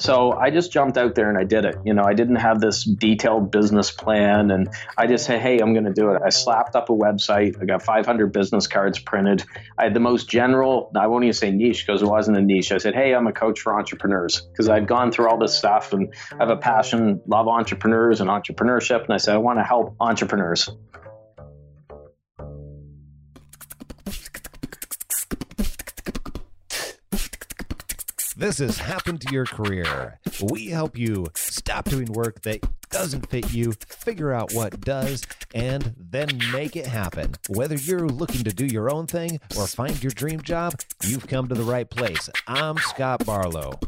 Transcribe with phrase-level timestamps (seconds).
[0.00, 1.76] So I just jumped out there and I did it.
[1.84, 5.74] You know, I didn't have this detailed business plan and I just said, hey, I'm
[5.74, 6.22] going to do it.
[6.24, 7.60] I slapped up a website.
[7.60, 9.44] I got 500 business cards printed.
[9.78, 12.72] I had the most general, I won't even say niche because it wasn't a niche.
[12.72, 15.92] I said, hey, I'm a coach for entrepreneurs because I'd gone through all this stuff
[15.92, 19.04] and I have a passion, love entrepreneurs and entrepreneurship.
[19.04, 20.70] And I said, I want to help entrepreneurs.
[28.40, 30.18] This has happened to your career.
[30.40, 35.94] We help you stop doing work that doesn't fit you, figure out what does, and
[35.98, 37.34] then make it happen.
[37.50, 40.72] Whether you're looking to do your own thing or find your dream job,
[41.04, 42.30] you've come to the right place.
[42.46, 43.78] I'm Scott Barlow.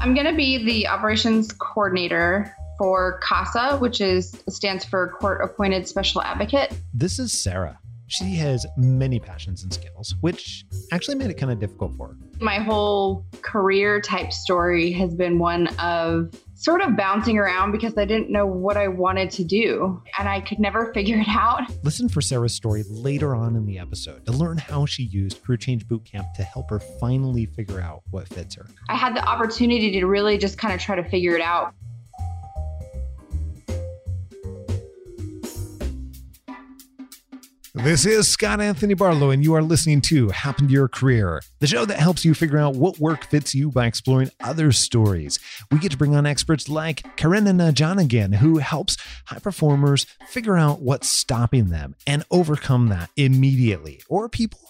[0.00, 5.86] I'm going to be the operations coordinator for CASA, which is stands for Court Appointed
[5.88, 6.72] Special Advocate.
[6.92, 7.78] This is Sarah.
[8.06, 12.16] She has many passions and skills, which actually made it kind of difficult for her.
[12.38, 18.04] My whole career type story has been one of sort of bouncing around because I
[18.04, 21.62] didn't know what I wanted to do and I could never figure it out.
[21.82, 25.56] Listen for Sarah's story later on in the episode to learn how she used Career
[25.56, 28.66] Change Bootcamp to help her finally figure out what fits her.
[28.88, 31.74] I had the opportunity to really just kind of try to figure it out.
[37.76, 41.66] This is Scott Anthony Barlow, and you are listening to Happen to Your Career, the
[41.66, 45.40] show that helps you figure out what work fits you by exploring other stories.
[45.72, 50.82] We get to bring on experts like Karenina Jonigan, who helps high performers figure out
[50.82, 54.60] what's stopping them and overcome that immediately, or people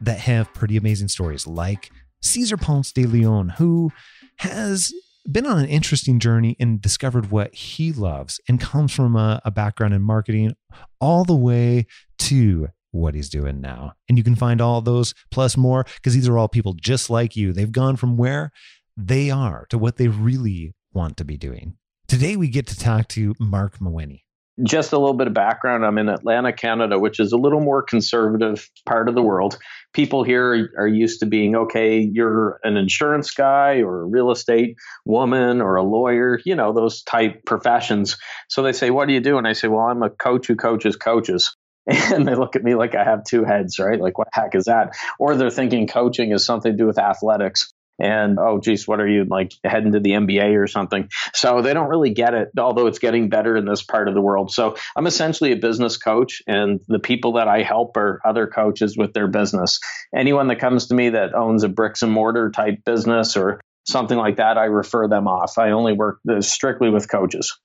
[0.00, 1.90] that have pretty amazing stories like
[2.22, 3.92] Cesar Ponce de Leon, who
[4.36, 4.94] has
[5.30, 9.50] been on an interesting journey and discovered what he loves and comes from a, a,
[9.50, 10.54] background in marketing
[11.00, 11.86] all the way
[12.18, 13.94] to what he's doing now.
[14.08, 17.36] And you can find all those plus more because these are all people just like
[17.36, 17.52] you.
[17.52, 18.52] They've gone from where
[18.96, 21.76] they are to what they really want to be doing.
[22.06, 24.23] Today, we get to talk to Mark Mawhinney
[24.62, 27.82] just a little bit of background i'm in Atlantic Canada which is a little more
[27.82, 29.58] conservative part of the world.
[29.92, 34.76] People here are used to being okay you're an insurance guy or a real estate
[35.04, 38.16] woman or a lawyer you know those type professions.
[38.48, 39.38] So they say what do you do?
[39.38, 41.56] And i say well i'm a coach who coaches coaches.
[41.86, 44.00] And they look at me like i have two heads right?
[44.00, 44.96] Like what the heck is that?
[45.18, 49.08] Or they're thinking coaching is something to do with athletics and oh geez what are
[49.08, 51.08] you like heading to the nba or something?
[51.32, 54.20] So they don't really get it although it's getting better in this part of the
[54.20, 54.52] world.
[54.52, 58.96] So i'm essentially a business coach and the people that i help are other coaches
[58.96, 59.80] with their business.
[60.14, 64.18] Anyone that comes to me that owns a bricks and mortar type business or something
[64.18, 65.58] like that i refer them off.
[65.58, 67.56] I only work uh, strictly with coaches.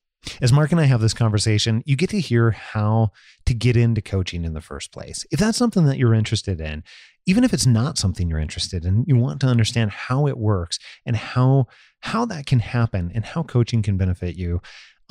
[0.41, 3.11] As Mark and I have this conversation, you get to hear how
[3.45, 5.25] to get into coaching in the first place.
[5.31, 6.83] If that's something that you're interested in,
[7.29, 10.79] even if it's not something you're interested in, you want to understand how it works
[11.05, 11.67] and how
[11.99, 14.59] how that can happen and how coaching can benefit you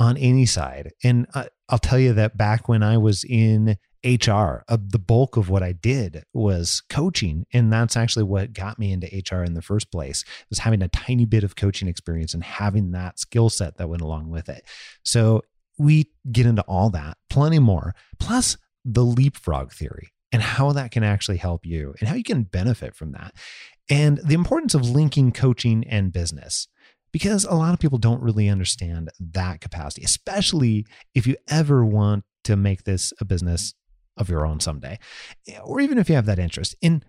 [0.01, 0.91] on any side.
[1.05, 1.29] And
[1.69, 4.65] I'll tell you that back when I was in HR.
[4.69, 8.91] Uh, the bulk of what I did was coaching, and that's actually what got me
[8.91, 10.25] into HR in the first place.
[10.50, 14.03] Was having a tiny bit of coaching experience and having that skill set that went
[14.03, 14.65] along with it.
[15.05, 15.43] So
[15.79, 21.03] we get into all that, plenty more, plus the leapfrog theory and how that can
[21.03, 23.34] actually help you and how you can benefit from that,
[23.89, 26.69] and the importance of linking coaching and business
[27.12, 32.25] because a lot of people don't really understand that capacity, especially if you ever want
[32.44, 33.75] to make this a business
[34.17, 34.99] of your own someday,
[35.65, 36.75] or even if you have that interest.
[36.81, 37.03] In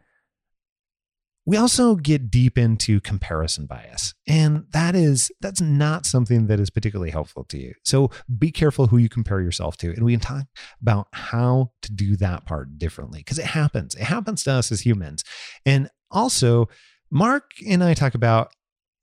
[1.50, 6.70] we also get deep into comparison bias, and that is that's not something that is
[6.70, 7.74] particularly helpful to you.
[7.84, 10.46] So be careful who you compare yourself to, and we can talk
[10.80, 13.96] about how to do that part differently because it happens.
[13.96, 15.24] It happens to us as humans,
[15.66, 16.70] and also
[17.10, 18.54] Mark and I talk about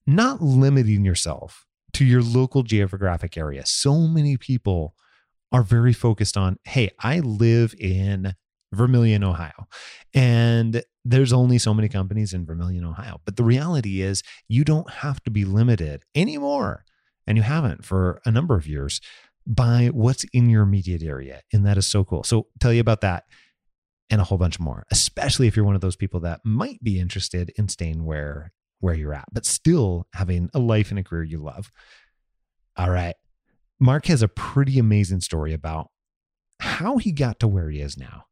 [0.06, 3.66] not limiting yourself to your local geographic area.
[3.66, 4.94] So many people
[5.50, 8.36] are very focused on hey, I live in
[8.72, 9.66] Vermilion, Ohio,
[10.14, 13.20] and there's only so many companies in Vermilion, Ohio.
[13.24, 16.84] But the reality is, you don't have to be limited anymore,
[17.26, 19.00] and you haven't for a number of years
[19.46, 21.42] by what's in your immediate area.
[21.52, 22.24] And that is so cool.
[22.24, 23.24] So, tell you about that
[24.10, 26.98] and a whole bunch more, especially if you're one of those people that might be
[26.98, 31.24] interested in staying where where you're at, but still having a life and a career
[31.24, 31.72] you love.
[32.76, 33.14] All right.
[33.80, 35.90] Mark has a pretty amazing story about
[36.60, 38.24] how he got to where he is now.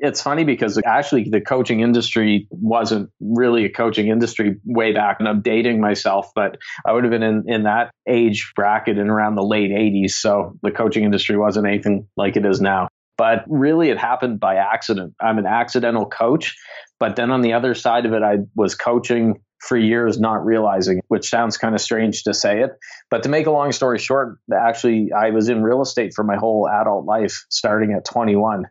[0.00, 5.28] It's funny because actually the coaching industry wasn't really a coaching industry way back, and
[5.28, 6.56] I'm dating myself, but
[6.86, 10.12] I would have been in, in that age bracket in around the late 80s.
[10.12, 12.88] So the coaching industry wasn't anything like it is now.
[13.16, 15.14] But really, it happened by accident.
[15.20, 16.54] I'm an accidental coach.
[17.00, 21.00] But then on the other side of it, I was coaching for years, not realizing,
[21.08, 22.70] which sounds kind of strange to say it.
[23.10, 26.36] But to make a long story short, actually, I was in real estate for my
[26.36, 28.64] whole adult life, starting at 21.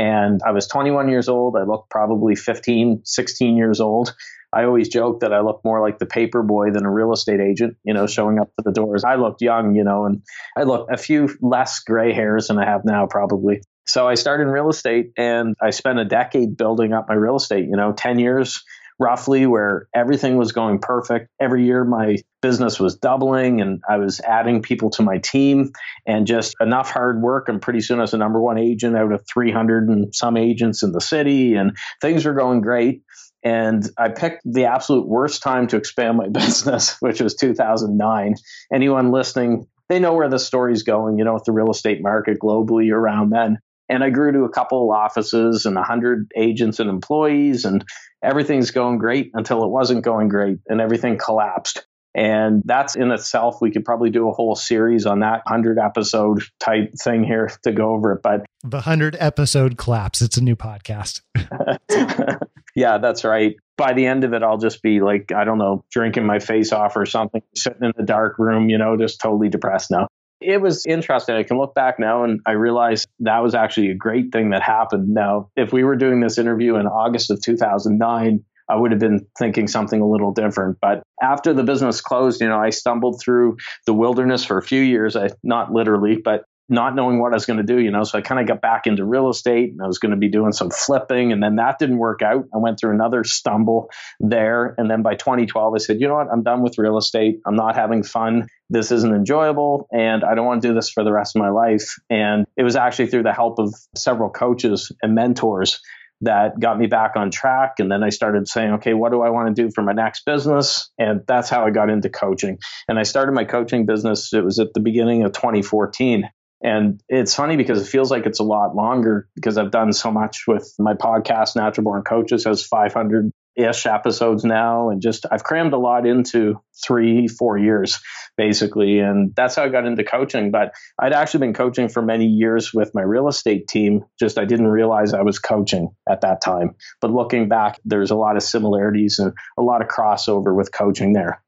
[0.00, 1.56] And I was 21 years old.
[1.58, 4.14] I looked probably 15, 16 years old.
[4.50, 7.38] I always joke that I look more like the paper boy than a real estate
[7.38, 9.04] agent, you know, showing up to the doors.
[9.04, 10.22] I looked young, you know, and
[10.56, 13.60] I looked a few less gray hairs than I have now, probably.
[13.86, 17.36] So I started in real estate and I spent a decade building up my real
[17.36, 18.64] estate, you know, 10 years
[19.00, 21.28] roughly where everything was going perfect.
[21.40, 25.72] Every year my business was doubling and I was adding people to my team
[26.06, 27.48] and just enough hard work.
[27.48, 30.82] And pretty soon I was the number one agent out of 300 and some agents
[30.82, 33.02] in the city and things were going great.
[33.42, 38.34] And I picked the absolute worst time to expand my business, which was 2009.
[38.72, 42.38] Anyone listening, they know where the story's going, you know, with the real estate market
[42.38, 43.58] globally around then.
[43.88, 47.84] And I grew to a couple of offices and 100 agents and employees, and
[48.22, 51.86] everything's going great until it wasn't going great and everything collapsed.
[52.14, 56.42] And that's in itself, we could probably do a whole series on that 100 episode
[56.58, 58.22] type thing here to go over it.
[58.22, 61.20] But the 100 episode collapse, it's a new podcast.
[62.74, 63.54] yeah, that's right.
[63.76, 66.72] By the end of it, I'll just be like, I don't know, drinking my face
[66.72, 70.08] off or something, sitting in the dark room, you know, just totally depressed now.
[70.40, 71.34] It was interesting.
[71.36, 74.62] I can look back now and I realize that was actually a great thing that
[74.62, 75.08] happened.
[75.08, 79.26] Now, if we were doing this interview in August of 2009, I would have been
[79.38, 80.78] thinking something a little different.
[80.80, 84.80] But after the business closed, you know, I stumbled through the wilderness for a few
[84.80, 85.16] years.
[85.16, 88.04] I not literally, but not knowing what I was going to do, you know.
[88.04, 90.30] So I kind of got back into real estate and I was going to be
[90.30, 91.32] doing some flipping.
[91.32, 92.44] And then that didn't work out.
[92.54, 93.90] I went through another stumble
[94.20, 94.76] there.
[94.78, 96.28] And then by 2012, I said, you know what?
[96.32, 97.40] I'm done with real estate.
[97.44, 98.46] I'm not having fun.
[98.70, 99.88] This isn't enjoyable.
[99.92, 101.94] And I don't want to do this for the rest of my life.
[102.08, 105.80] And it was actually through the help of several coaches and mentors
[106.22, 107.74] that got me back on track.
[107.78, 110.24] And then I started saying, okay, what do I want to do for my next
[110.24, 110.90] business?
[110.98, 112.58] And that's how I got into coaching.
[112.88, 116.28] And I started my coaching business, it was at the beginning of 2014.
[116.62, 120.10] And it's funny because it feels like it's a lot longer because I've done so
[120.10, 124.90] much with my podcast, Natural Born Coaches, has 500 ish episodes now.
[124.90, 128.00] And just I've crammed a lot into three, four years,
[128.36, 128.98] basically.
[128.98, 130.50] And that's how I got into coaching.
[130.50, 134.04] But I'd actually been coaching for many years with my real estate team.
[134.18, 136.74] Just I didn't realize I was coaching at that time.
[137.00, 141.12] But looking back, there's a lot of similarities and a lot of crossover with coaching
[141.12, 141.42] there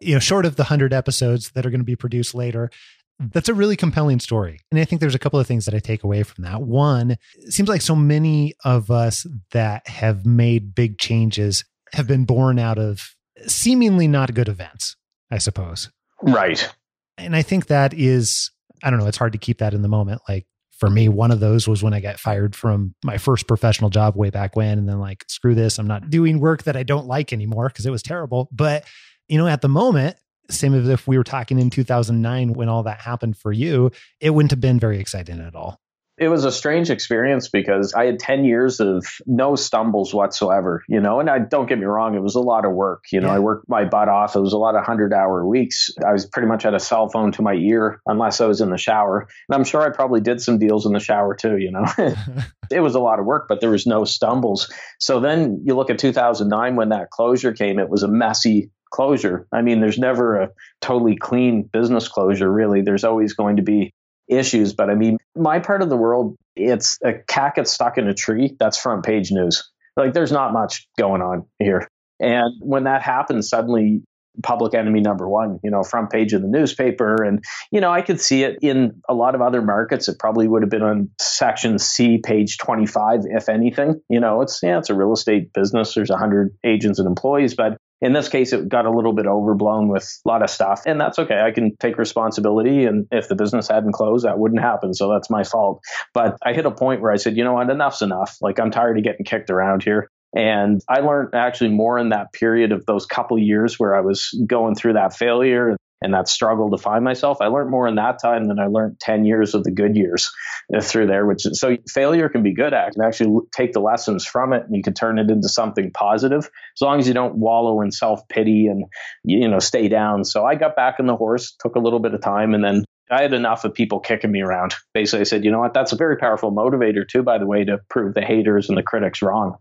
[0.00, 2.70] you know, short of the 100 episodes that are going to be produced later,
[3.18, 4.60] that's a really compelling story.
[4.70, 6.62] And I think there's a couple of things that I take away from that.
[6.62, 12.24] One, it seems like so many of us that have made big changes have been
[12.24, 13.14] born out of
[13.46, 14.96] seemingly not good events,
[15.30, 15.90] I suppose.
[16.22, 16.68] Right.
[17.16, 18.50] And I think that is,
[18.82, 20.22] I don't know, it's hard to keep that in the moment.
[20.28, 20.46] Like
[20.78, 24.16] for me, one of those was when I got fired from my first professional job
[24.16, 24.76] way back when.
[24.78, 27.86] And then, like, screw this, I'm not doing work that I don't like anymore because
[27.86, 28.48] it was terrible.
[28.50, 28.84] But,
[29.28, 30.16] you know, at the moment,
[30.50, 34.30] same as if we were talking in 2009 when all that happened for you, it
[34.30, 35.80] wouldn't have been very exciting at all.
[36.16, 41.00] It was a strange experience because I had 10 years of no stumbles whatsoever, you
[41.00, 43.06] know, and I don't get me wrong, it was a lot of work.
[43.10, 43.34] You know, yeah.
[43.34, 44.36] I worked my butt off.
[44.36, 45.90] It was a lot of 100 hour weeks.
[46.06, 48.70] I was pretty much had a cell phone to my ear unless I was in
[48.70, 49.26] the shower.
[49.48, 51.84] And I'm sure I probably did some deals in the shower too, you know.
[52.70, 54.72] it was a lot of work, but there was no stumbles.
[55.00, 59.46] So then you look at 2009 when that closure came, it was a messy closure.
[59.52, 62.80] I mean, there's never a totally clean business closure, really.
[62.80, 63.92] There's always going to be
[64.28, 64.72] issues.
[64.72, 68.14] But I mean, my part of the world, it's a cat gets stuck in a
[68.14, 68.54] tree.
[68.60, 69.68] That's front page news.
[69.96, 71.88] Like, there's not much going on here.
[72.20, 74.02] And when that happens, suddenly
[74.42, 77.22] public enemy number one, you know, front page of the newspaper.
[77.22, 80.08] And, you know, I could see it in a lot of other markets.
[80.08, 84.00] It probably would have been on section C, page 25, if anything.
[84.08, 85.94] You know, it's, yeah, it's a real estate business.
[85.94, 89.88] There's 100 agents and employees, but in this case, it got a little bit overblown
[89.88, 91.40] with a lot of stuff, and that's okay.
[91.40, 92.84] I can take responsibility.
[92.84, 94.94] And if the business hadn't closed, that wouldn't happen.
[94.94, 95.80] So that's my fault.
[96.12, 98.36] But I hit a point where I said, you know what, enough's enough.
[98.40, 100.10] Like I'm tired of getting kicked around here.
[100.36, 104.36] And I learned actually more in that period of those couple years where I was
[104.46, 107.38] going through that failure and that struggle to find myself.
[107.40, 110.30] I learned more in that time than I learned 10 years of the good years
[110.74, 113.80] uh, through there, which is, so failure can be good at and actually take the
[113.80, 117.14] lessons from it and you can turn it into something positive as long as you
[117.14, 118.84] don't wallow in self pity and,
[119.24, 120.24] you know, stay down.
[120.24, 122.84] So I got back on the horse, took a little bit of time and then
[123.10, 124.74] I had enough of people kicking me around.
[124.92, 125.72] Basically, I said, you know what?
[125.72, 128.82] That's a very powerful motivator, too, by the way, to prove the haters and the
[128.82, 129.56] critics wrong.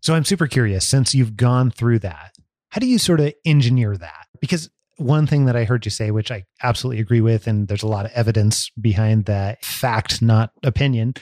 [0.00, 2.34] So I'm super curious since you've gone through that,
[2.70, 4.26] how do you sort of engineer that?
[4.40, 7.82] Because one thing that I heard you say, which I absolutely agree with, and there's
[7.82, 11.14] a lot of evidence behind that fact, not opinion,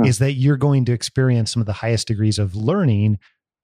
[0.00, 0.06] mm.
[0.06, 3.18] is that you're going to experience some of the highest degrees of learning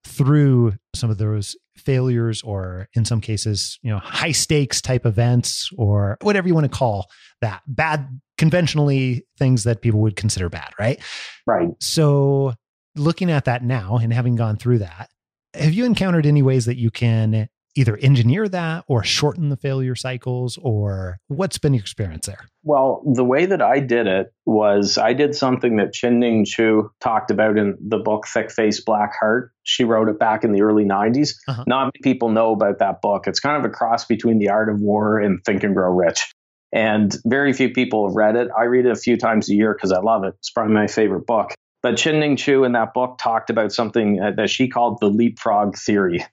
[0.05, 5.69] through some of those failures or in some cases you know high stakes type events
[5.77, 7.09] or whatever you want to call
[7.41, 11.01] that bad conventionally things that people would consider bad right
[11.47, 12.53] right so
[12.95, 15.09] looking at that now and having gone through that
[15.55, 19.95] have you encountered any ways that you can either engineer that or shorten the failure
[19.95, 22.45] cycles or what's been your experience there?
[22.63, 27.31] Well the way that i did it was i did something that chin-ning chu talked
[27.31, 29.51] about in the book thick face black heart.
[29.63, 31.63] She wrote it back in the early 90s uh-huh.
[31.67, 33.27] not many people know about that book.
[33.27, 36.33] It's kind of a cross between the art of war and think and grow rich.
[36.73, 38.47] And very few people have read it.
[38.57, 40.33] I read it a few times a year because i love it.
[40.39, 41.53] It's probably my favorite book.
[41.83, 46.25] But Chin-Ning Chu in that book talked about something that she called the leapfrog theory.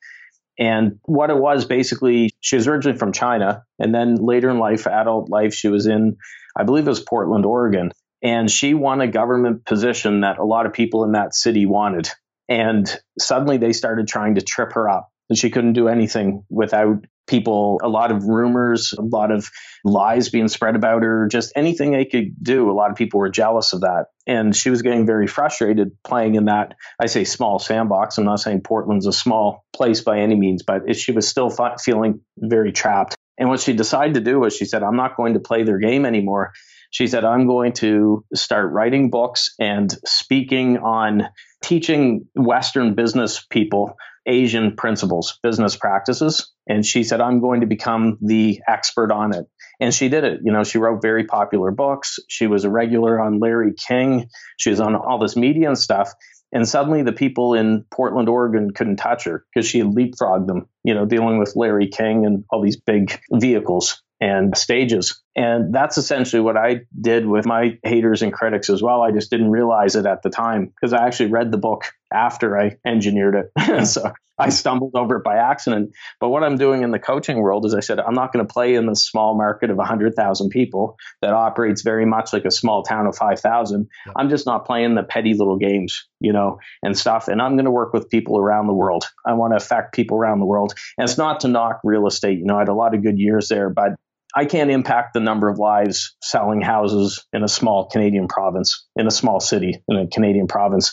[0.61, 3.65] And what it was basically, she was originally from China.
[3.79, 6.19] And then later in life, adult life, she was in,
[6.55, 7.93] I believe it was Portland, Oregon.
[8.23, 12.11] And she won a government position that a lot of people in that city wanted.
[12.47, 12.87] And
[13.19, 15.09] suddenly they started trying to trip her up.
[15.31, 19.49] And she couldn't do anything without people, a lot of rumors, a lot of
[19.85, 22.71] lies being spread about her, just anything they could do.
[22.71, 24.07] A lot of people were jealous of that.
[24.27, 28.19] And she was getting very frustrated playing in that, I say small sandbox.
[28.19, 31.51] I'm not saying Portland's a small place by any means, but she was still
[31.83, 33.17] feeling very trapped.
[33.39, 35.79] And what she decided to do was she said, I'm not going to play their
[35.79, 36.53] game anymore.
[36.91, 41.29] She said, I'm going to start writing books and speaking on
[41.63, 43.95] teaching Western business people
[44.27, 46.53] Asian principles, business practices.
[46.69, 49.47] And she said, I'm going to become the expert on it.
[49.81, 50.41] And she did it.
[50.45, 52.19] You know, she wrote very popular books.
[52.29, 54.29] She was a regular on Larry King.
[54.59, 56.13] She was on all this media and stuff.
[56.53, 60.69] And suddenly the people in Portland, Oregon couldn't touch her because she had leapfrogged them,
[60.83, 65.23] you know, dealing with Larry King and all these big vehicles and stages.
[65.35, 69.01] And that's essentially what I did with my haters and critics as well.
[69.01, 72.59] I just didn't realize it at the time because I actually read the book after
[72.59, 73.87] I engineered it.
[73.87, 75.93] so I stumbled over it by accident.
[76.19, 78.53] But what I'm doing in the coaching world is I said, I'm not going to
[78.53, 82.83] play in the small market of 100,000 people that operates very much like a small
[82.83, 83.89] town of 5,000.
[84.07, 84.13] Yeah.
[84.17, 87.29] I'm just not playing the petty little games, you know, and stuff.
[87.29, 89.05] And I'm going to work with people around the world.
[89.27, 90.73] I want to affect people around the world.
[90.97, 92.39] And it's not to knock real estate.
[92.39, 93.93] You know, I had a lot of good years there, but
[94.35, 99.07] I can't impact the number of lives selling houses in a small Canadian province, in
[99.07, 100.93] a small city, in a Canadian province.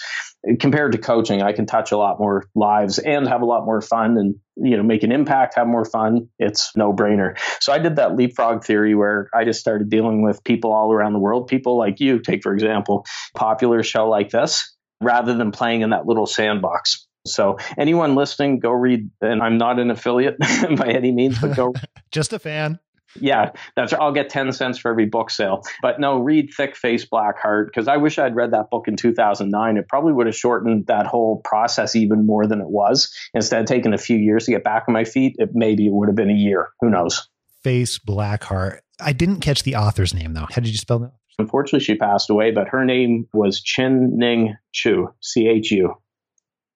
[0.60, 3.82] Compared to coaching, I can touch a lot more lives and have a lot more
[3.82, 6.30] fun and you know make an impact, have more fun.
[6.40, 7.38] It's no brainer.
[7.60, 11.14] So I did that leapfrog theory where I just started dealing with people all around
[11.14, 12.20] the world, people like you.
[12.20, 17.08] Take for example, popular show like this, rather than playing in that little sandbox.
[17.26, 19.10] So anyone listening, go read.
[19.22, 21.74] And I'm not an affiliate by any means, but go.
[22.12, 22.80] Just a fan
[23.20, 25.64] yeah, that's I'll get 10 cents for every book sale.
[25.82, 28.96] But no, read Thick Face Black Heart because I wish I'd read that book in
[28.96, 29.78] 2009.
[29.78, 33.14] It probably would have shortened that whole process even more than it was.
[33.34, 35.94] Instead of taking a few years to get back on my feet, it maybe it
[35.94, 36.70] would have been a year.
[36.82, 37.28] Who knows?
[37.64, 38.84] Face Black Heart.
[39.00, 40.48] I didn't catch the author's name though.
[40.50, 41.12] How did you spell that?
[41.40, 45.94] Unfortunately, she passed away, but her name was Chin-Ning Chu, C H U.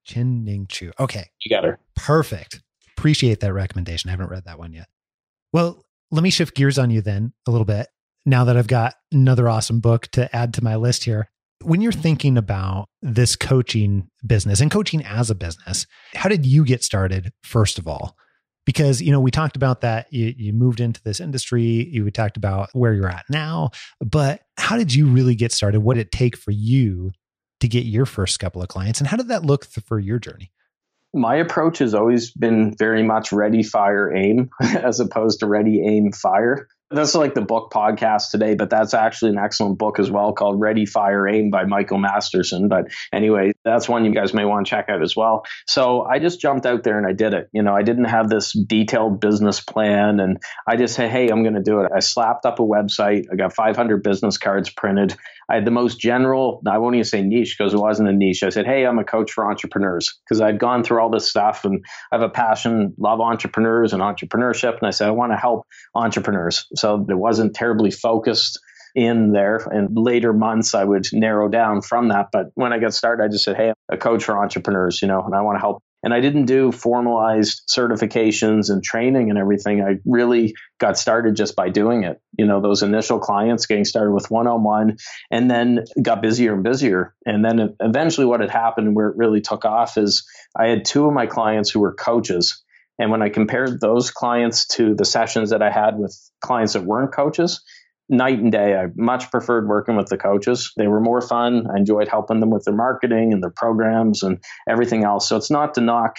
[0.06, 0.92] Chin-Ning Chu.
[1.00, 1.30] Okay.
[1.44, 1.80] You got her.
[1.96, 2.62] Perfect.
[2.98, 4.10] Appreciate that recommendation.
[4.10, 4.88] I haven't read that one yet.
[5.52, 7.88] Well, let me shift gears on you then a little bit
[8.26, 11.30] now that I've got another awesome book to add to my list here.
[11.64, 16.66] When you're thinking about this coaching business and coaching as a business, how did you
[16.66, 18.16] get started, first of all?
[18.66, 22.12] Because, you know, we talked about that you, you moved into this industry, you we
[22.12, 25.82] talked about where you're at now, but how did you really get started?
[25.82, 27.12] What did it take for you
[27.60, 29.00] to get your first couple of clients?
[29.00, 30.52] And how did that look for your journey?
[31.14, 36.12] My approach has always been very much ready, fire, aim, as opposed to ready, aim,
[36.12, 36.68] fire.
[36.92, 40.60] That's like the book podcast today, but that's actually an excellent book as well called
[40.60, 42.68] Ready, Fire, Aim by Michael Masterson.
[42.68, 45.46] But anyway, that's one you guys may want to check out as well.
[45.68, 47.50] So I just jumped out there and I did it.
[47.54, 51.44] You know, I didn't have this detailed business plan and I just said, hey, I'm
[51.44, 51.92] going to do it.
[51.96, 53.26] I slapped up a website.
[53.32, 55.16] I got 500 business cards printed.
[55.50, 58.42] I had the most general, I won't even say niche because it wasn't a niche.
[58.44, 61.66] I said, hey, I'm a coach for entrepreneurs because I'd gone through all this stuff
[61.66, 64.78] and I have a passion, love entrepreneurs and entrepreneurship.
[64.78, 66.68] And I said, I want to help entrepreneurs.
[66.82, 68.60] So it wasn't terribly focused
[68.94, 69.58] in there.
[69.72, 72.28] And later months, I would narrow down from that.
[72.32, 75.08] But when I got started, I just said, hey, I'm a coach for entrepreneurs, you
[75.08, 79.38] know, and I want to help and I didn't do formalized certifications and training and
[79.38, 79.82] everything.
[79.82, 82.20] I really got started just by doing it.
[82.38, 84.98] You know, those initial clients getting started with one on one
[85.30, 87.14] and then got busier and busier.
[87.26, 91.06] And then eventually, what had happened where it really took off is I had two
[91.06, 92.64] of my clients who were coaches.
[93.02, 96.84] And when I compared those clients to the sessions that I had with clients that
[96.84, 97.64] weren't coaches,
[98.08, 98.76] night and day.
[98.76, 100.72] I much preferred working with the coaches.
[100.78, 101.66] They were more fun.
[101.74, 104.38] I enjoyed helping them with their marketing and their programs and
[104.70, 105.28] everything else.
[105.28, 106.18] So it's not to knock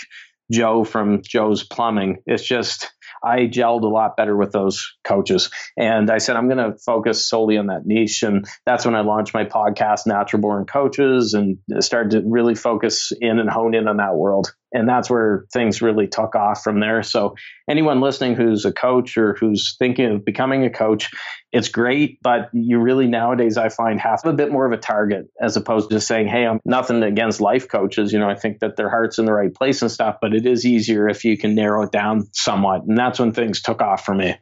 [0.51, 2.23] Joe from Joe's Plumbing.
[2.27, 2.91] It's just
[3.23, 5.51] I gelled a lot better with those coaches.
[5.77, 8.25] And I said, I'm going to focus solely on that niche.
[8.25, 13.12] And that's when I launched my podcast, Natural Born Coaches, and started to really focus
[13.21, 16.81] in and hone in on that world and that's where things really took off from
[16.81, 17.02] there.
[17.02, 17.35] So
[17.69, 21.11] anyone listening who's a coach or who's thinking of becoming a coach,
[21.52, 25.26] it's great, but you really nowadays I find have a bit more of a target
[25.41, 28.76] as opposed to saying, "Hey, I'm nothing against life coaches." You know, I think that
[28.76, 31.55] their heart's in the right place and stuff, but it is easier if you can
[31.55, 34.37] narrow it down somewhat, and that's when things took off for me.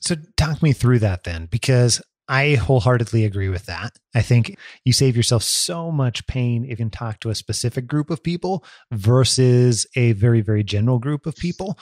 [0.00, 3.98] So talk me through that then, because I wholeheartedly agree with that.
[4.14, 7.88] I think you save yourself so much pain if you can talk to a specific
[7.88, 11.76] group of people versus a very, very general group of people.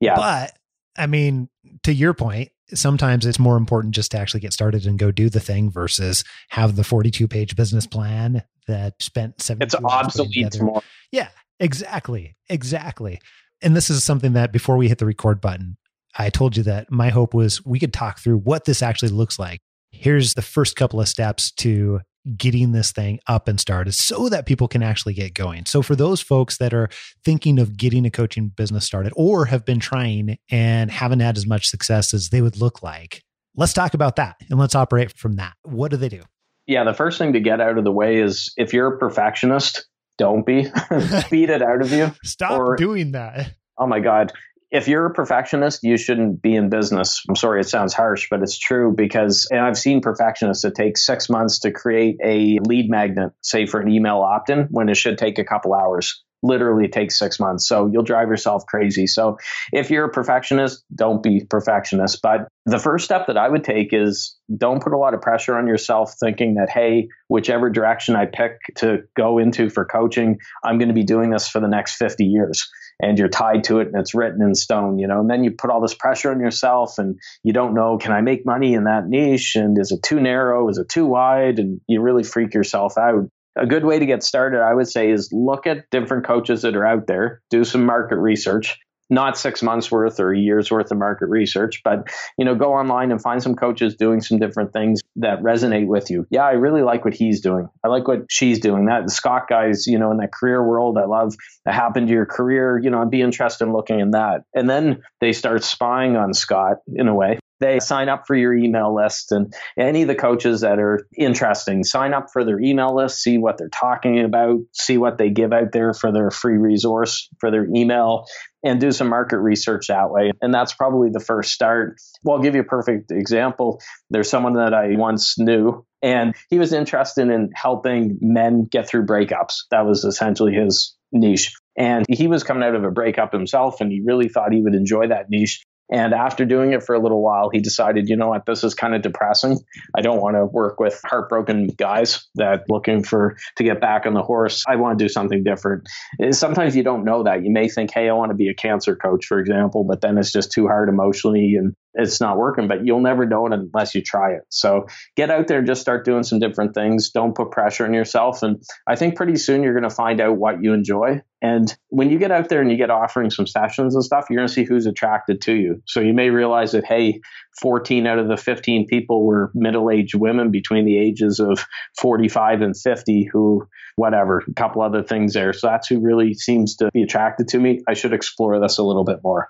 [0.00, 0.16] Yeah.
[0.16, 0.58] But
[0.98, 1.48] I mean,
[1.84, 5.30] to your point, sometimes it's more important just to actually get started and go do
[5.30, 9.62] the thing versus have the 42 page business plan that spent seven.
[9.62, 10.82] It's obsolete tomorrow.
[11.12, 11.28] Yeah,
[11.60, 12.34] exactly.
[12.48, 13.20] Exactly.
[13.62, 15.76] And this is something that before we hit the record button,
[16.18, 19.38] I told you that my hope was we could talk through what this actually looks
[19.38, 19.60] like
[20.02, 22.00] here's the first couple of steps to
[22.36, 25.64] getting this thing up and started so that people can actually get going.
[25.64, 26.88] So, for those folks that are
[27.24, 31.46] thinking of getting a coaching business started or have been trying and haven't had as
[31.46, 33.22] much success as they would look like,
[33.56, 35.52] let's talk about that and let's operate from that.
[35.62, 36.22] What do they do?
[36.66, 39.86] Yeah, the first thing to get out of the way is if you're a perfectionist,
[40.18, 40.62] don't be.
[41.30, 42.12] Beat it out of you.
[42.24, 43.54] Stop or, doing that.
[43.78, 44.32] Oh my God
[44.72, 47.22] if you're a perfectionist, you shouldn't be in business.
[47.28, 50.96] I'm sorry, it sounds harsh, but it's true because, and I've seen perfectionists that take
[50.96, 54.96] six months to create a lead magnet, say for an email opt in, when it
[54.96, 56.24] should take a couple hours.
[56.42, 57.66] Literally takes six months.
[57.66, 59.06] So you'll drive yourself crazy.
[59.06, 59.38] So
[59.72, 62.20] if you're a perfectionist, don't be perfectionist.
[62.22, 65.56] But the first step that I would take is don't put a lot of pressure
[65.56, 70.78] on yourself thinking that, hey, whichever direction I pick to go into for coaching, I'm
[70.78, 72.68] going to be doing this for the next 50 years
[73.00, 75.50] and you're tied to it and it's written in stone, you know, and then you
[75.50, 78.84] put all this pressure on yourself and you don't know, can I make money in
[78.84, 79.56] that niche?
[79.56, 80.68] And is it too narrow?
[80.68, 81.58] Is it too wide?
[81.58, 83.28] And you really freak yourself out.
[83.56, 86.74] A good way to get started, I would say, is look at different coaches that
[86.74, 88.78] are out there, do some market research,
[89.12, 92.72] not six months worth or a year's worth of market research, but you know, go
[92.72, 96.26] online and find some coaches doing some different things that resonate with you.
[96.30, 97.68] Yeah, I really like what he's doing.
[97.84, 98.86] I like what she's doing.
[98.86, 101.34] That the Scott guys, you know, in that career world, I love
[101.66, 102.80] that happened to your career.
[102.82, 104.44] You know, I'd be interested in looking in that.
[104.54, 108.54] And then they start spying on Scott in a way they sign up for your
[108.54, 112.94] email list and any of the coaches that are interesting sign up for their email
[112.94, 116.56] list see what they're talking about see what they give out there for their free
[116.56, 118.26] resource for their email
[118.64, 120.32] and do some market research that way.
[120.40, 122.00] And that's probably the first start.
[122.22, 123.80] Well, I'll give you a perfect example.
[124.10, 129.06] There's someone that I once knew, and he was interested in helping men get through
[129.06, 129.64] breakups.
[129.70, 131.52] That was essentially his niche.
[131.76, 134.74] And he was coming out of a breakup himself, and he really thought he would
[134.74, 135.64] enjoy that niche.
[135.90, 138.74] And after doing it for a little while, he decided, you know what, this is
[138.74, 139.58] kind of depressing.
[139.96, 144.14] I don't want to work with heartbroken guys that looking for to get back on
[144.14, 144.64] the horse.
[144.66, 145.86] I want to do something different.
[146.30, 147.44] Sometimes you don't know that.
[147.44, 150.16] You may think, hey, I want to be a cancer coach, for example, but then
[150.16, 153.94] it's just too hard emotionally and it's not working, but you'll never know it unless
[153.94, 154.42] you try it.
[154.48, 157.10] So get out there and just start doing some different things.
[157.10, 158.42] Don't put pressure on yourself.
[158.42, 161.22] And I think pretty soon you're going to find out what you enjoy.
[161.42, 164.38] And when you get out there and you get offering some sessions and stuff, you're
[164.38, 165.82] going to see who's attracted to you.
[165.86, 167.20] So you may realize that, hey,
[167.60, 171.66] 14 out of the 15 people were middle aged women between the ages of
[172.00, 175.52] 45 and 50 who, whatever, a couple other things there.
[175.52, 177.80] So that's who really seems to be attracted to me.
[177.88, 179.48] I should explore this a little bit more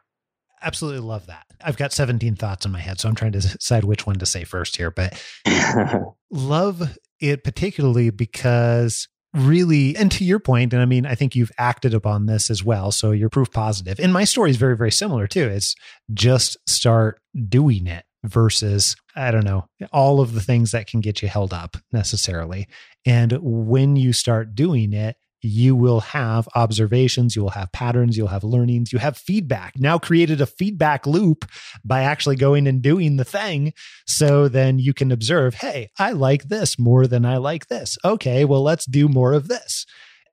[0.63, 1.45] absolutely love that.
[1.63, 4.27] I've got 17 thoughts in my head, so I'm trying to decide which one to
[4.27, 5.21] say first here, but
[6.31, 11.53] love it particularly because really and to your point and i mean i think you've
[11.57, 13.99] acted upon this as well so you're proof positive.
[13.99, 15.75] and my story is very very similar too it's
[16.13, 21.23] just start doing it versus i don't know all of the things that can get
[21.23, 22.69] you held up necessarily
[23.07, 28.29] and when you start doing it you will have observations, you will have patterns, you'll
[28.29, 29.75] have learnings, you have feedback.
[29.77, 31.45] Now created a feedback loop
[31.85, 33.73] by actually going and doing the thing.
[34.07, 37.99] So then you can observe, hey, I like this more than I like this.
[38.05, 39.85] Okay, well, let's do more of this.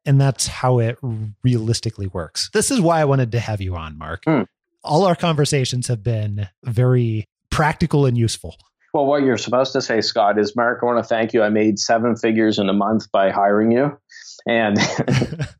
[0.05, 0.97] And that's how it
[1.43, 2.49] realistically works.
[2.53, 4.23] This is why I wanted to have you on, Mark.
[4.25, 4.43] Hmm.
[4.83, 8.55] All our conversations have been very practical and useful.
[8.93, 11.43] Well, what you're supposed to say, Scott, is Mark, I want to thank you.
[11.43, 13.99] I made seven figures in a month by hiring you.
[14.47, 14.77] And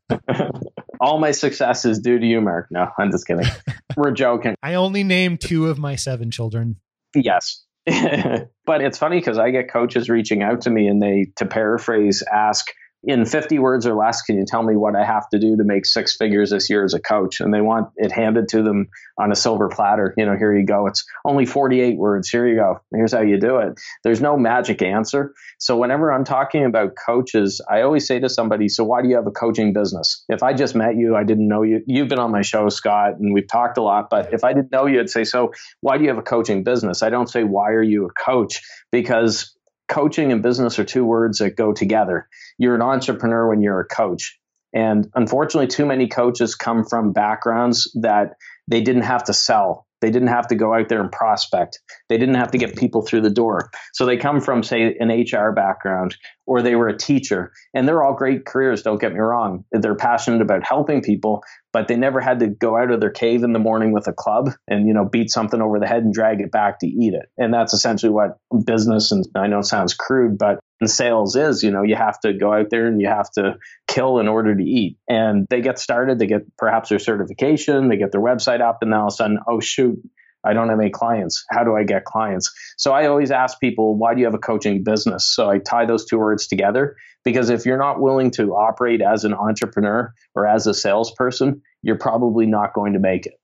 [1.00, 2.68] all my success is due to you, Mark.
[2.70, 3.46] No, I'm just kidding.
[3.96, 4.54] We're joking.
[4.62, 6.76] I only named two of my seven children.
[7.14, 7.64] Yes.
[7.86, 12.22] but it's funny because I get coaches reaching out to me and they, to paraphrase,
[12.32, 12.66] ask,
[13.02, 15.64] in 50 words or less, can you tell me what I have to do to
[15.64, 17.40] make six figures this year as a coach?
[17.40, 20.12] And they want it handed to them on a silver platter.
[20.18, 20.86] You know, here you go.
[20.86, 22.28] It's only 48 words.
[22.28, 22.80] Here you go.
[22.94, 23.80] Here's how you do it.
[24.04, 25.32] There's no magic answer.
[25.58, 29.16] So whenever I'm talking about coaches, I always say to somebody, so why do you
[29.16, 30.22] have a coaching business?
[30.28, 31.82] If I just met you, I didn't know you.
[31.86, 34.10] You've been on my show, Scott, and we've talked a lot.
[34.10, 36.64] But if I didn't know you, I'd say, so why do you have a coaching
[36.64, 37.02] business?
[37.02, 38.60] I don't say, why are you a coach?
[38.92, 39.54] Because
[39.90, 42.28] coaching and business are two words that go together.
[42.60, 44.38] You're an entrepreneur when you're a coach.
[44.74, 48.34] And unfortunately, too many coaches come from backgrounds that
[48.68, 49.86] they didn't have to sell.
[50.00, 51.80] They didn't have to go out there and prospect.
[52.08, 53.70] They didn't have to get people through the door.
[53.92, 57.52] So they come from, say, an HR background or they were a teacher.
[57.74, 59.64] And they're all great careers, don't get me wrong.
[59.70, 63.44] They're passionate about helping people, but they never had to go out of their cave
[63.44, 66.12] in the morning with a club and, you know, beat something over the head and
[66.12, 67.30] drag it back to eat it.
[67.38, 71.62] And that's essentially what business, and I know it sounds crude, but in sales is,
[71.62, 73.56] you know, you have to go out there and you have to
[73.90, 74.96] kill in order to eat.
[75.08, 78.92] And they get started, they get perhaps their certification, they get their website up, and
[78.92, 79.98] then all of a sudden, oh, shoot,
[80.44, 81.44] I don't have any clients.
[81.50, 82.50] How do I get clients?
[82.78, 85.26] So I always ask people, why do you have a coaching business?
[85.34, 89.24] So I tie those two words together because if you're not willing to operate as
[89.24, 93.34] an entrepreneur or as a salesperson, you're probably not going to make it.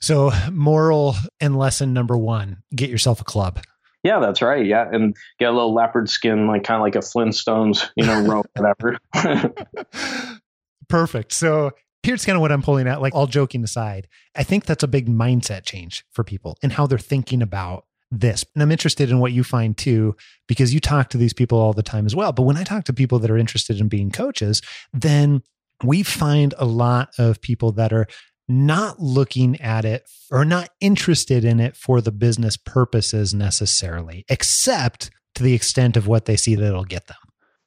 [0.00, 3.60] So, moral and lesson number one get yourself a club.
[4.02, 4.66] Yeah, that's right.
[4.66, 8.22] Yeah, and get a little leopard skin, like kind of like a Flintstones, you know,
[8.22, 8.98] rope, whatever.
[10.88, 11.32] Perfect.
[11.32, 11.70] So
[12.02, 13.00] here's kind of what I'm pulling out.
[13.00, 16.86] Like all joking aside, I think that's a big mindset change for people and how
[16.86, 18.44] they're thinking about this.
[18.54, 21.72] And I'm interested in what you find too, because you talk to these people all
[21.72, 22.32] the time as well.
[22.32, 24.60] But when I talk to people that are interested in being coaches,
[24.92, 25.42] then
[25.82, 28.06] we find a lot of people that are
[28.48, 35.10] not looking at it or not interested in it for the business purposes necessarily, except
[35.34, 37.16] to the extent of what they see that it'll get them.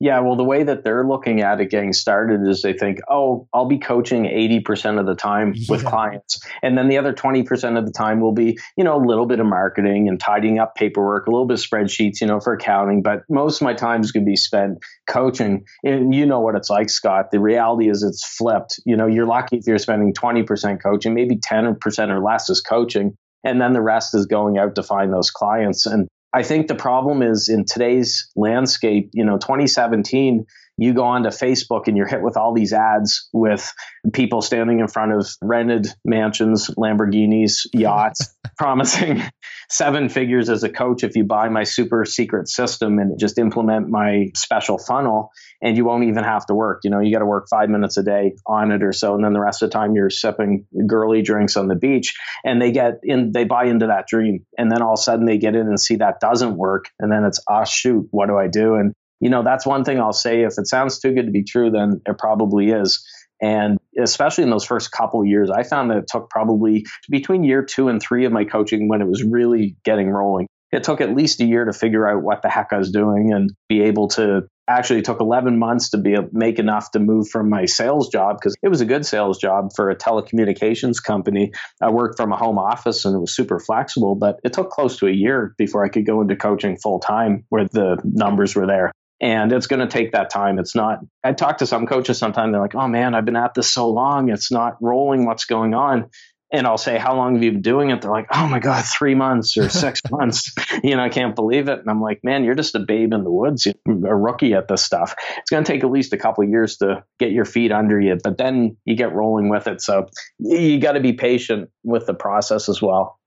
[0.06, 3.48] Yeah, well, the way that they're looking at it getting started is they think, oh,
[3.56, 5.66] I'll be coaching 80% of the time yeah.
[5.68, 6.40] with clients.
[6.62, 9.40] And then the other 20% of the time will be, you know, a little bit
[9.40, 13.02] of marketing and tidying up paperwork, a little bit of spreadsheets, you know, for accounting.
[13.02, 14.78] But most of my time is going to be spent
[15.10, 15.66] coaching.
[15.84, 17.32] And you know what it's like, Scott.
[17.32, 18.80] The reality is it's flipped.
[18.86, 23.18] You know, you're lucky if you're spending 20% coaching, maybe 10% or less is coaching
[23.44, 26.76] and then the rest is going out to find those clients and I think the
[26.76, 30.46] problem is in today's landscape, you know, 2017,
[30.78, 33.74] you go onto Facebook and you're hit with all these ads with
[34.12, 39.24] people standing in front of rented mansions, Lamborghinis, yachts, promising
[39.70, 43.90] seven figures as a coach if you buy my super secret system and just implement
[43.90, 46.82] my special funnel and you won't even have to work.
[46.84, 49.16] You know, you got to work five minutes a day on it or so.
[49.16, 52.62] And then the rest of the time you're sipping girly drinks on the beach and
[52.62, 54.46] they get in, they buy into that dream.
[54.58, 56.86] And then all of a sudden they get in and see that doesn't work.
[57.00, 58.76] And then it's, oh, shoot, what do I do?
[58.76, 60.42] And you know, that's one thing I'll say.
[60.42, 63.04] If it sounds too good to be true, then it probably is.
[63.42, 67.64] And especially in those first couple years, I found that it took probably between year
[67.64, 70.48] two and three of my coaching when it was really getting rolling.
[70.72, 73.32] It took at least a year to figure out what the heck I was doing
[73.34, 77.50] and be able to actually took 11 months to be make enough to move from
[77.50, 81.52] my sales job because it was a good sales job for a telecommunications company.
[81.82, 84.98] I worked from a home office and it was super flexible, but it took close
[84.98, 88.66] to a year before I could go into coaching full time where the numbers were
[88.66, 90.60] there and it's going to take that time.
[90.60, 93.54] It's not, I talk to some coaches sometimes, they're like, oh man, I've been at
[93.54, 95.26] this so long, it's not rolling.
[95.26, 96.10] What's going on?
[96.52, 98.02] And I'll say, how long have you been doing it?
[98.02, 100.54] They're like, oh my God, three months or six months.
[100.84, 101.80] You know, I can't believe it.
[101.80, 104.68] And I'm like, man, you're just a babe in the woods, you're a rookie at
[104.68, 105.16] this stuff.
[105.38, 108.18] It's going to take at least a couple years to get your feet under you,
[108.24, 109.82] but then you get rolling with it.
[109.82, 110.08] So
[110.40, 113.20] you got to be patient with the process as well.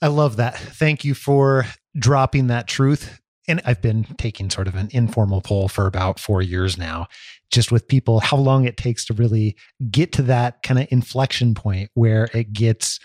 [0.00, 0.56] I love that.
[0.56, 1.66] Thank you for
[1.98, 3.19] dropping that truth
[3.50, 7.08] and I've been taking sort of an informal poll for about four years now,
[7.50, 9.56] just with people, how long it takes to really
[9.90, 13.00] get to that kind of inflection point where it gets,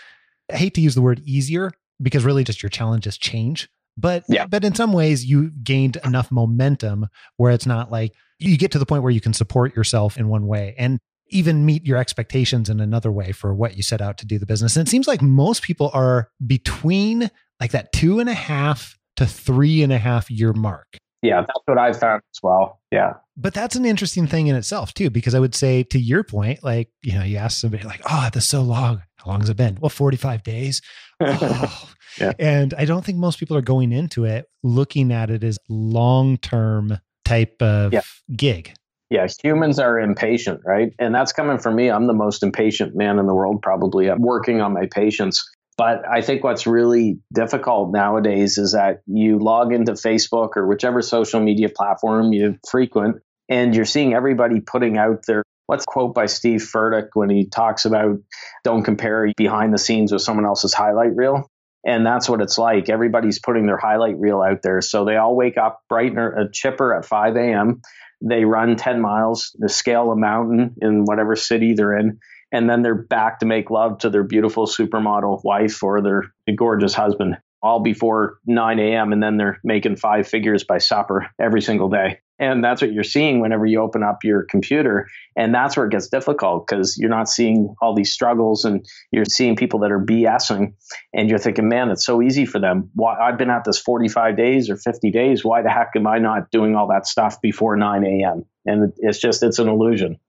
[0.51, 3.67] I hate to use the word easier because really just your challenges change.
[3.97, 4.45] But yeah.
[4.45, 8.79] but in some ways you gained enough momentum where it's not like you get to
[8.79, 12.69] the point where you can support yourself in one way and even meet your expectations
[12.69, 14.75] in another way for what you set out to do the business.
[14.75, 19.25] And it seems like most people are between like that two and a half to
[19.25, 20.97] three and a half year mark.
[21.21, 22.79] Yeah, that's what I've found as well.
[22.91, 23.13] Yeah.
[23.35, 26.63] But that's an interesting thing in itself, too, because I would say to your point,
[26.63, 29.01] like, you know, you ask somebody, like, oh, that's so long.
[29.17, 29.77] How long has it been?
[29.81, 30.81] Well, 45 days.
[31.21, 31.89] Oh.
[32.19, 32.33] yeah.
[32.39, 36.37] And I don't think most people are going into it looking at it as long
[36.37, 38.01] term type of yeah.
[38.35, 38.73] gig.
[39.09, 40.93] Yeah, humans are impatient, right?
[40.97, 41.89] And that's coming from me.
[41.89, 44.09] I'm the most impatient man in the world, probably.
[44.09, 45.45] I'm working on my patience
[45.77, 51.01] But I think what's really difficult nowadays is that you log into Facebook or whichever
[51.01, 53.17] social media platform you frequent,
[53.49, 57.85] and you're seeing everybody putting out their what's quote by Steve Furtick when he talks
[57.85, 58.17] about
[58.63, 61.49] don't compare behind the scenes with someone else's highlight reel.
[61.85, 62.89] And that's what it's like.
[62.89, 64.81] Everybody's putting their highlight reel out there.
[64.81, 67.81] So they all wake up bright and uh, chipper at 5 a.m.
[68.21, 72.19] They run 10 miles, they scale a mountain in whatever city they're in,
[72.51, 76.23] and then they're back to make love to their beautiful supermodel wife or their
[76.55, 79.11] gorgeous husband all before 9 a.m.
[79.11, 82.19] and then they're making five figures by supper every single day.
[82.37, 85.07] And that's what you're seeing whenever you open up your computer.
[85.35, 89.25] And that's where it gets difficult because you're not seeing all these struggles and you're
[89.25, 90.73] seeing people that are BSing
[91.11, 92.91] and you're thinking, man, it's so easy for them.
[92.93, 95.43] Why I've been at this 45 days or 50 days.
[95.43, 98.45] Why the heck am I not doing all that stuff before 9 a.m.?
[98.65, 100.19] And it's just, it's an illusion.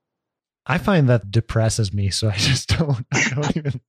[0.66, 2.10] I find that depresses me.
[2.10, 3.80] So I just don't, I don't even,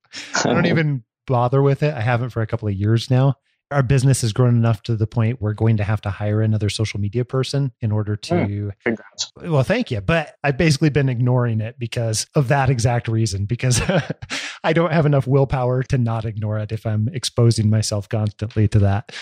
[0.44, 1.94] I don't even bother with it.
[1.94, 3.34] I haven't for a couple of years now.
[3.70, 6.70] Our business has grown enough to the point we're going to have to hire another
[6.70, 8.34] social media person in order to.
[8.34, 9.32] Mm, congrats.
[9.36, 10.00] Well, thank you.
[10.00, 13.82] But I've basically been ignoring it because of that exact reason, because
[14.64, 18.78] I don't have enough willpower to not ignore it if I'm exposing myself constantly to
[18.78, 19.12] that.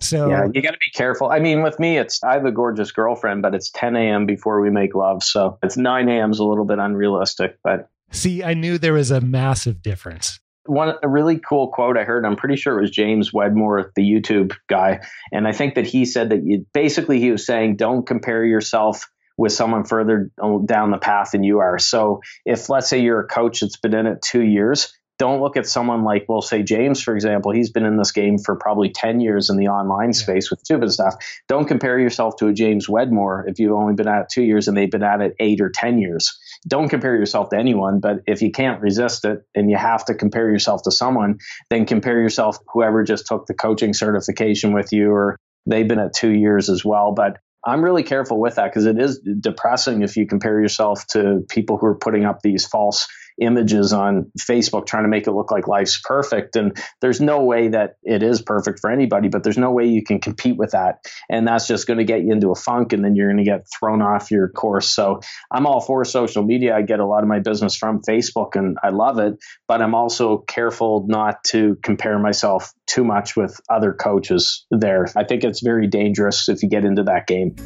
[0.00, 1.30] So yeah, you got to be careful.
[1.30, 4.26] I mean, with me, it's I have a gorgeous girlfriend, but it's 10 a.m.
[4.26, 6.30] before we make love, so it's 9 a.m.
[6.30, 7.58] is a little bit unrealistic.
[7.62, 10.40] But see, I knew there was a massive difference.
[10.66, 12.24] One a really cool quote I heard.
[12.24, 15.00] I'm pretty sure it was James Wedmore, the YouTube guy,
[15.32, 19.06] and I think that he said that you basically he was saying don't compare yourself
[19.36, 21.78] with someone further uh, down the path than you are.
[21.78, 24.92] So if let's say you're a coach that's been in it two years,
[25.24, 27.50] don't look at someone like, well, say James, for example.
[27.50, 30.20] He's been in this game for probably 10 years in the online yeah.
[30.20, 31.14] space with stupid stuff.
[31.48, 34.68] Don't compare yourself to a James Wedmore if you've only been at it two years
[34.68, 36.38] and they've been at it eight or 10 years.
[36.68, 40.14] Don't compare yourself to anyone, but if you can't resist it and you have to
[40.14, 41.38] compare yourself to someone,
[41.70, 46.12] then compare yourself whoever just took the coaching certification with you or they've been at
[46.12, 47.12] two years as well.
[47.12, 51.46] But I'm really careful with that because it is depressing if you compare yourself to
[51.48, 53.08] people who are putting up these false
[53.40, 56.56] images on Facebook trying to make it look like life's perfect.
[56.56, 60.02] And there's no way that it is perfect for anybody, but there's no way you
[60.02, 61.04] can compete with that.
[61.28, 63.50] And that's just going to get you into a funk and then you're going to
[63.50, 64.90] get thrown off your course.
[64.90, 65.20] So
[65.50, 66.76] I'm all for social media.
[66.76, 69.94] I get a lot of my business from Facebook and I love it, but I'm
[69.94, 75.06] also careful not to compare myself too much with other coaches there.
[75.16, 77.56] I think it's very dangerous if you get into that game.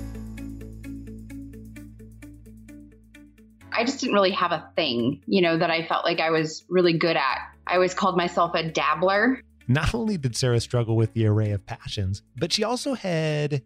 [3.79, 6.65] I just didn't really have a thing, you know, that I felt like I was
[6.69, 7.39] really good at.
[7.65, 9.41] I always called myself a dabbler.
[9.69, 13.63] Not only did Sarah struggle with the array of passions, but she also had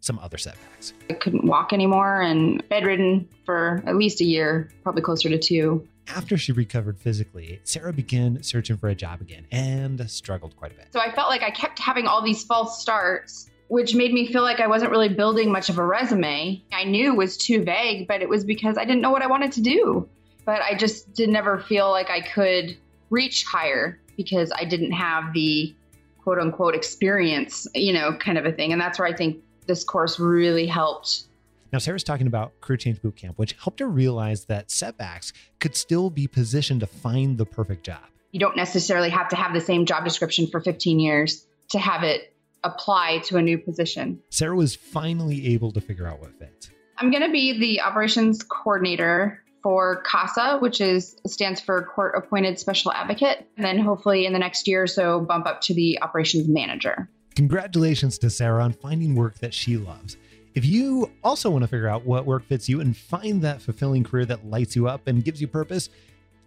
[0.00, 0.92] some other setbacks.
[1.08, 5.88] I couldn't walk anymore and bedridden for at least a year, probably closer to two.
[6.08, 10.74] After she recovered physically, Sarah began searching for a job again and struggled quite a
[10.74, 10.88] bit.
[10.92, 14.42] So I felt like I kept having all these false starts which made me feel
[14.42, 16.62] like I wasn't really building much of a resume.
[16.72, 19.52] I knew was too vague, but it was because I didn't know what I wanted
[19.52, 20.08] to do.
[20.44, 22.76] But I just did never feel like I could
[23.10, 25.74] reach higher because I didn't have the
[26.22, 28.72] quote unquote experience, you know, kind of a thing.
[28.72, 31.24] And that's where I think this course really helped.
[31.72, 36.10] Now, Sarah's talking about Career Change Bootcamp, which helped her realize that setbacks could still
[36.10, 38.02] be positioned to find the perfect job.
[38.30, 42.02] You don't necessarily have to have the same job description for 15 years to have
[42.02, 42.33] it
[42.64, 44.20] apply to a new position.
[44.30, 46.70] Sarah was finally able to figure out what fit.
[46.98, 52.58] I'm going to be the operations coordinator for CASA, which is stands for Court Appointed
[52.58, 56.00] Special Advocate, and then hopefully in the next year or so bump up to the
[56.02, 57.08] operations manager.
[57.34, 60.16] Congratulations to Sarah on finding work that she loves.
[60.54, 64.04] If you also want to figure out what work fits you and find that fulfilling
[64.04, 65.88] career that lights you up and gives you purpose,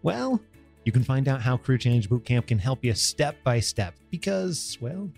[0.02, 0.40] well,
[0.86, 4.78] you can find out how Career Change Bootcamp can help you step by step because,
[4.80, 5.10] well,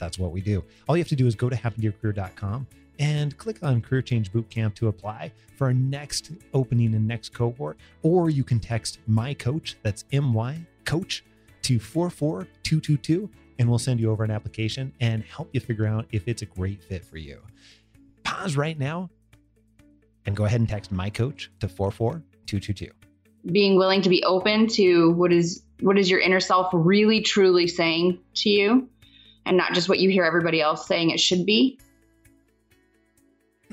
[0.00, 0.64] that's what we do.
[0.88, 2.66] All you have to do is go to happentoyourcareer.com
[2.98, 7.78] and click on Career Change Bootcamp to apply for our next opening and next cohort.
[8.02, 11.24] Or you can text my coach, that's M Y coach,
[11.62, 16.28] to 44222, and we'll send you over an application and help you figure out if
[16.28, 17.40] it's a great fit for you.
[18.22, 19.10] Pause right now
[20.26, 22.90] and go ahead and text my coach to 44222.
[23.50, 27.66] Being willing to be open to what is what is your inner self really truly
[27.66, 28.88] saying to you
[29.50, 31.76] and not just what you hear everybody else saying it should be.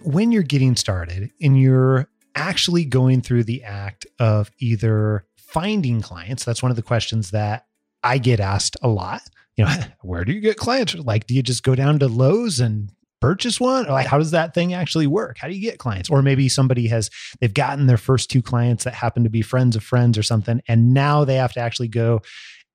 [0.01, 6.43] When you're getting started and you're actually going through the act of either finding clients,
[6.43, 7.67] that's one of the questions that
[8.03, 9.21] I get asked a lot.
[9.55, 10.95] You know, where do you get clients?
[10.95, 13.85] Like, do you just go down to Lowe's and purchase one?
[13.85, 15.37] Or like, how does that thing actually work?
[15.37, 16.09] How do you get clients?
[16.09, 19.75] Or maybe somebody has, they've gotten their first two clients that happen to be friends
[19.75, 20.59] of friends or something.
[20.67, 22.23] And now they have to actually go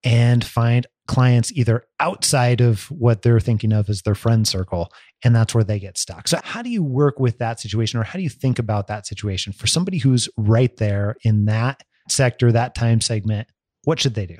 [0.05, 4.93] and find clients either outside of what they're thinking of as their friend circle
[5.25, 6.29] and that's where they get stuck.
[6.29, 9.07] So how do you work with that situation or how do you think about that
[9.07, 13.49] situation for somebody who's right there in that sector, that time segment?
[13.85, 14.39] What should they do?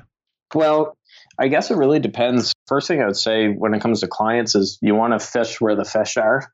[0.53, 0.97] Well,
[1.39, 2.53] I guess it really depends.
[2.67, 5.59] First thing I would say when it comes to clients is you want to fish
[5.59, 6.51] where the fish are.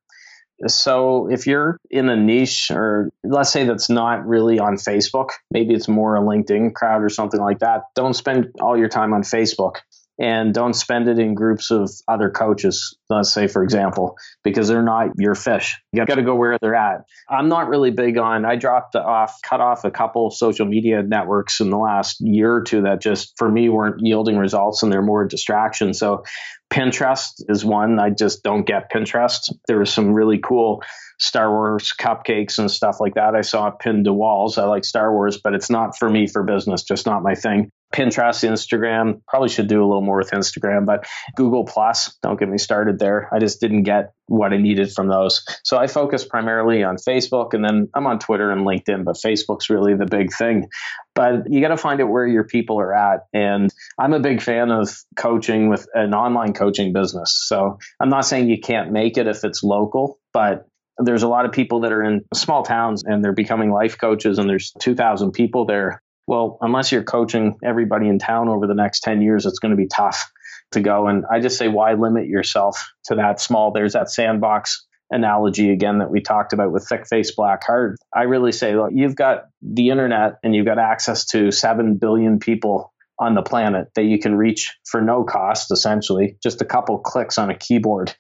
[0.68, 5.74] So if you're in a niche or let's say that's not really on Facebook, maybe
[5.74, 9.22] it's more a LinkedIn crowd or something like that, don't spend all your time on
[9.22, 9.76] Facebook
[10.20, 14.84] and don't spend it in groups of other coaches, let's say, for example, because they're
[14.84, 15.78] not your fish.
[15.94, 17.06] You got to go where they're at.
[17.30, 21.62] I'm not really big on, I dropped off, cut off a couple social media networks
[21.62, 25.02] in the last year or two that just for me weren't yielding results and they're
[25.02, 25.94] more distraction.
[25.94, 26.24] So
[26.70, 27.98] Pinterest is one.
[27.98, 29.54] I just don't get Pinterest.
[29.68, 30.84] There was some really cool
[31.18, 33.36] Star Wars cupcakes and stuff like that.
[33.36, 34.58] I saw pinned to walls.
[34.58, 37.72] I like Star Wars, but it's not for me for business, just not my thing.
[37.94, 42.48] Pinterest, Instagram, probably should do a little more with Instagram, but Google Plus, don't get
[42.48, 43.28] me started there.
[43.34, 45.44] I just didn't get what I needed from those.
[45.64, 49.72] So I focus primarily on Facebook and then I'm on Twitter and LinkedIn, but Facebook's
[49.72, 50.68] really the big thing.
[51.16, 53.22] But you got to find it where your people are at.
[53.34, 57.44] And I'm a big fan of coaching with an online coaching business.
[57.48, 60.68] So I'm not saying you can't make it if it's local, but
[61.00, 64.38] there's a lot of people that are in small towns and they're becoming life coaches
[64.38, 69.02] and there's 2000 people there well unless you're coaching everybody in town over the next
[69.02, 70.32] 10 years it's going to be tough
[70.72, 71.08] to go.
[71.08, 75.98] And i just say why limit yourself to that small there's that sandbox analogy again
[75.98, 77.98] that we talked about with thick face black heart.
[78.16, 82.38] I really say look you've got the internet and you've got access to 7 billion
[82.38, 87.00] people on the planet that you can reach for no cost essentially just a couple
[87.00, 88.16] clicks on a keyboard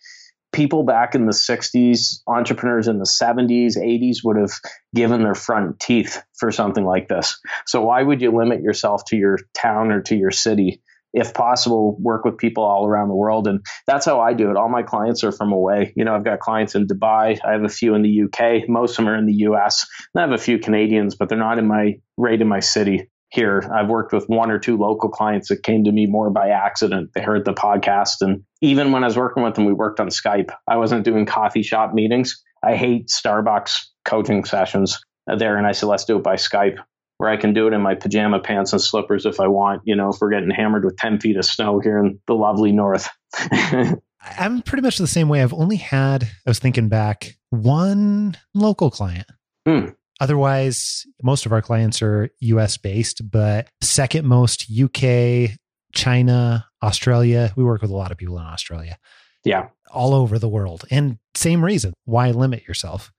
[0.51, 4.51] people back in the 60s, entrepreneurs in the 70s, 80s would have
[4.95, 7.39] given their front teeth for something like this.
[7.65, 10.81] So why would you limit yourself to your town or to your city?
[11.12, 13.47] If possible, work with people all around the world.
[13.47, 14.57] And that's how I do it.
[14.57, 15.91] All my clients are from away.
[15.95, 17.39] You know, I've got clients in Dubai.
[17.43, 18.69] I have a few in the UK.
[18.69, 19.88] Most of them are in the US.
[20.15, 23.67] I have a few Canadians, but they're not in my right in my city here.
[23.73, 27.12] I've worked with one or two local clients that came to me more by accident.
[27.13, 28.21] They heard the podcast.
[28.21, 30.52] And even when I was working with them, we worked on Skype.
[30.67, 32.43] I wasn't doing coffee shop meetings.
[32.63, 35.58] I hate Starbucks coaching sessions there.
[35.58, 36.78] And I said, let's do it by Skype,
[37.17, 39.95] where I can do it in my pajama pants and slippers if I want, you
[39.95, 43.10] know, if we're getting hammered with 10 feet of snow here in the lovely north.
[44.22, 45.41] I'm pretty much the same way.
[45.41, 49.28] I've only had, I was thinking back, one local client.
[49.65, 49.89] Hmm.
[50.19, 55.52] Otherwise, most of our clients are US based, but second most UK,
[55.93, 57.52] China, Australia.
[57.56, 58.97] We work with a lot of people in Australia.
[59.43, 59.67] Yeah.
[59.91, 60.86] All over the world.
[60.91, 61.93] And same reason.
[62.06, 63.12] Why limit yourself?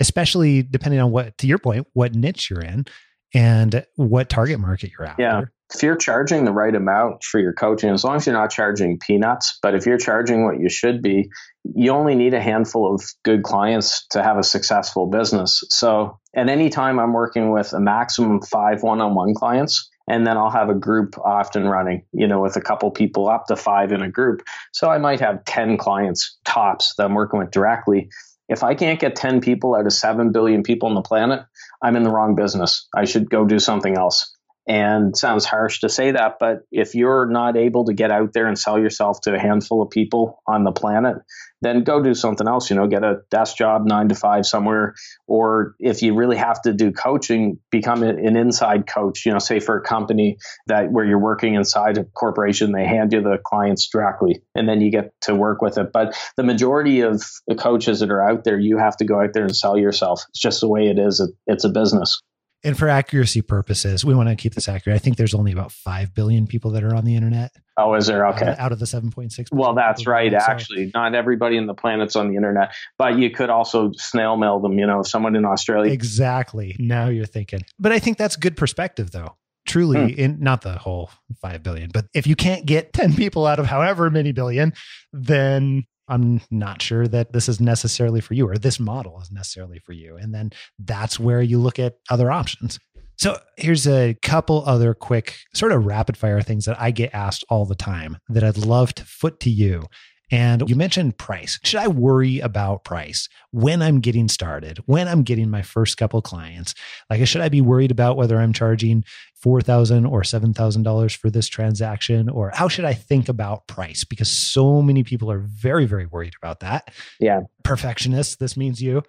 [0.00, 2.86] Especially depending on what, to your point, what niche you're in
[3.34, 5.22] and what target market you're after.
[5.22, 5.42] Yeah
[5.74, 8.98] if you're charging the right amount for your coaching, as long as you're not charging
[8.98, 11.28] peanuts, but if you're charging what you should be,
[11.74, 15.64] you only need a handful of good clients to have a successful business.
[15.70, 19.90] So at any time, I'm working with a maximum five one on one clients.
[20.08, 23.46] And then I'll have a group often running, you know, with a couple people up
[23.46, 24.42] to five in a group.
[24.72, 28.08] So I might have 10 clients tops that I'm working with directly.
[28.48, 31.44] If I can't get 10 people out of 7 billion people on the planet,
[31.82, 32.86] I'm in the wrong business.
[32.94, 34.35] I should go do something else.
[34.68, 38.48] And sounds harsh to say that, but if you're not able to get out there
[38.48, 41.18] and sell yourself to a handful of people on the planet,
[41.62, 44.94] then go do something else, you know, get a desk job nine to five somewhere.
[45.28, 49.60] Or if you really have to do coaching, become an inside coach, you know, say
[49.60, 53.88] for a company that where you're working inside a corporation, they hand you the clients
[53.88, 55.92] directly and then you get to work with it.
[55.92, 59.32] But the majority of the coaches that are out there, you have to go out
[59.32, 60.24] there and sell yourself.
[60.30, 61.26] It's just the way it is.
[61.46, 62.20] It's a business.
[62.64, 64.96] And for accuracy purposes, we want to keep this accurate.
[64.96, 67.52] I think there's only about 5 billion people that are on the internet.
[67.76, 68.26] Oh, is there?
[68.28, 68.46] Okay.
[68.46, 69.48] Out, out of the 7.6.
[69.52, 70.32] Well, that's right.
[70.32, 74.58] Actually, not everybody in the planet's on the internet, but you could also snail mail
[74.58, 75.92] them, you know, someone in Australia.
[75.92, 76.74] Exactly.
[76.78, 77.60] Now you're thinking.
[77.78, 79.36] But I think that's good perspective, though.
[79.66, 80.20] Truly, hmm.
[80.20, 83.66] in not the whole 5 billion, but if you can't get 10 people out of
[83.66, 84.72] however many billion,
[85.12, 89.80] then I'm not sure that this is necessarily for you or this model is necessarily
[89.80, 90.16] for you.
[90.16, 92.78] And then that's where you look at other options.
[93.18, 97.44] So here's a couple other quick sort of rapid fire things that I get asked
[97.48, 99.84] all the time that I'd love to foot to you.
[100.30, 101.60] And you mentioned price.
[101.62, 106.20] Should I worry about price when I'm getting started, when I'm getting my first couple
[106.20, 106.74] clients?
[107.08, 109.04] Like, should I be worried about whether I'm charging
[109.36, 112.28] 4,000 or $7,000 for this transaction?
[112.28, 114.02] Or how should I think about price?
[114.02, 116.90] Because so many people are very, very worried about that.
[117.20, 117.42] Yeah.
[117.62, 119.02] Perfectionists, this means you.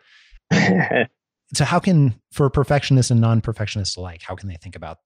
[1.54, 5.00] so, how can, for perfectionists and non perfectionists alike, how can they think about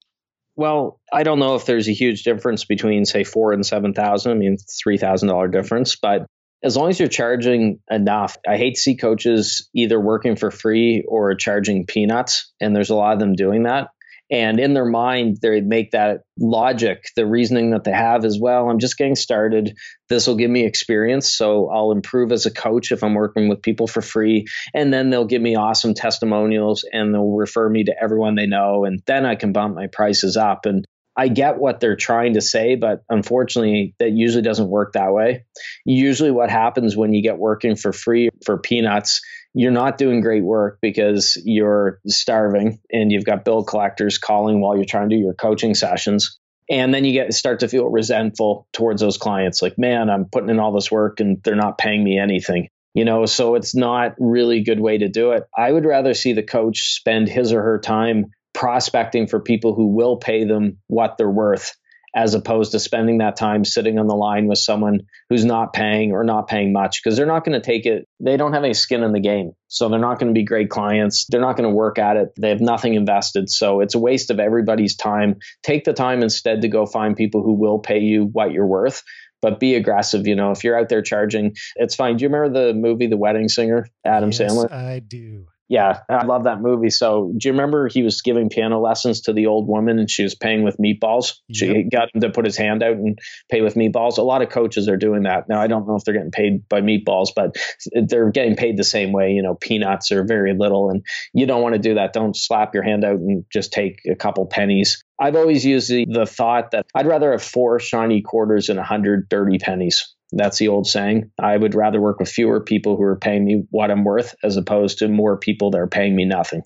[0.56, 4.32] Well, I don't know if there's a huge difference between say four and seven thousand.
[4.32, 6.26] I mean, three thousand dollar difference, but
[6.64, 11.04] as long as you're charging enough, I hate to see coaches either working for free
[11.08, 13.88] or charging peanuts, and there's a lot of them doing that.
[14.32, 18.70] And in their mind, they make that logic, the reasoning that they have as well.
[18.70, 19.76] I'm just getting started.
[20.08, 21.30] This will give me experience.
[21.30, 24.46] So I'll improve as a coach if I'm working with people for free.
[24.72, 28.86] And then they'll give me awesome testimonials and they'll refer me to everyone they know.
[28.86, 30.64] And then I can bump my prices up.
[30.64, 35.12] And I get what they're trying to say, but unfortunately, that usually doesn't work that
[35.12, 35.44] way.
[35.84, 39.20] Usually, what happens when you get working for free for peanuts
[39.54, 44.76] you're not doing great work because you're starving and you've got bill collectors calling while
[44.76, 46.38] you're trying to do your coaching sessions.
[46.70, 50.48] And then you get start to feel resentful towards those clients like man i'm putting
[50.48, 53.26] in all this work and they're not paying me anything you know?
[53.26, 55.44] So it's not really a good way to do it.
[55.56, 59.94] I would rather see the coach spend his or her time prospecting for people who
[59.94, 61.74] will pay them what they're worth
[62.14, 66.12] as opposed to spending that time sitting on the line with someone who's not paying
[66.12, 68.06] or not paying much because they're not going to take it.
[68.20, 69.52] They don't have any skin in the game.
[69.68, 71.26] So they're not going to be great clients.
[71.28, 72.28] They're not going to work at it.
[72.38, 73.48] They have nothing invested.
[73.48, 75.36] So it's a waste of everybody's time.
[75.62, 79.02] Take the time instead to go find people who will pay you what you're worth
[79.40, 80.26] but be aggressive.
[80.26, 82.16] You know, if you're out there charging, it's fine.
[82.16, 84.70] Do you remember the movie The Wedding Singer, Adam yes, Sandler?
[84.70, 86.90] I do yeah, I love that movie.
[86.90, 90.22] So, do you remember he was giving piano lessons to the old woman and she
[90.22, 91.36] was paying with meatballs?
[91.48, 91.74] Yep.
[91.74, 93.18] She got him to put his hand out and
[93.50, 94.18] pay with meatballs.
[94.18, 95.48] A lot of coaches are doing that.
[95.48, 97.56] Now, I don't know if they're getting paid by meatballs, but
[97.94, 99.30] they're getting paid the same way.
[99.30, 101.02] You know, peanuts are very little, and
[101.32, 102.12] you don't want to do that.
[102.12, 105.02] Don't slap your hand out and just take a couple pennies.
[105.18, 108.82] I've always used the, the thought that I'd rather have four shiny quarters and a
[108.84, 110.14] hundred dirty pennies.
[110.32, 111.30] That's the old saying.
[111.38, 114.56] I would rather work with fewer people who are paying me what I'm worth as
[114.56, 116.62] opposed to more people that are paying me nothing.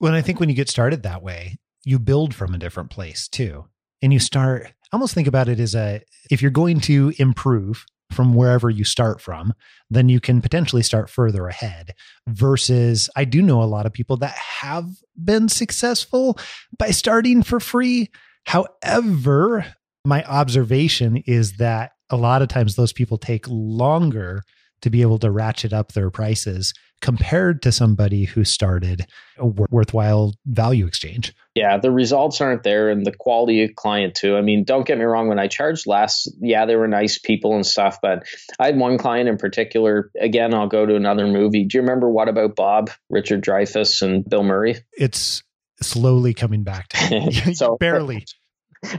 [0.00, 3.28] Well, I think when you get started that way, you build from a different place
[3.28, 3.66] too.
[4.00, 6.00] And you start, almost think about it as a,
[6.30, 9.52] if you're going to improve from wherever you start from,
[9.90, 11.94] then you can potentially start further ahead.
[12.28, 14.86] Versus, I do know a lot of people that have
[15.22, 16.38] been successful
[16.78, 18.10] by starting for free.
[18.46, 19.66] However,
[20.04, 24.42] my observation is that a lot of times those people take longer
[24.80, 29.06] to be able to ratchet up their prices compared to somebody who started
[29.38, 31.32] a worthwhile value exchange.
[31.54, 34.36] Yeah, the results aren't there and the quality of client too.
[34.36, 37.54] I mean, don't get me wrong, when I charged less, yeah, they were nice people
[37.54, 38.26] and stuff, but
[38.58, 40.10] I had one client in particular.
[40.20, 41.64] Again, I'll go to another movie.
[41.64, 44.84] Do you remember What About Bob, Richard Dreyfuss and Bill Murray?
[44.92, 45.42] It's
[45.80, 47.32] slowly coming back to me.
[47.54, 48.24] so barely.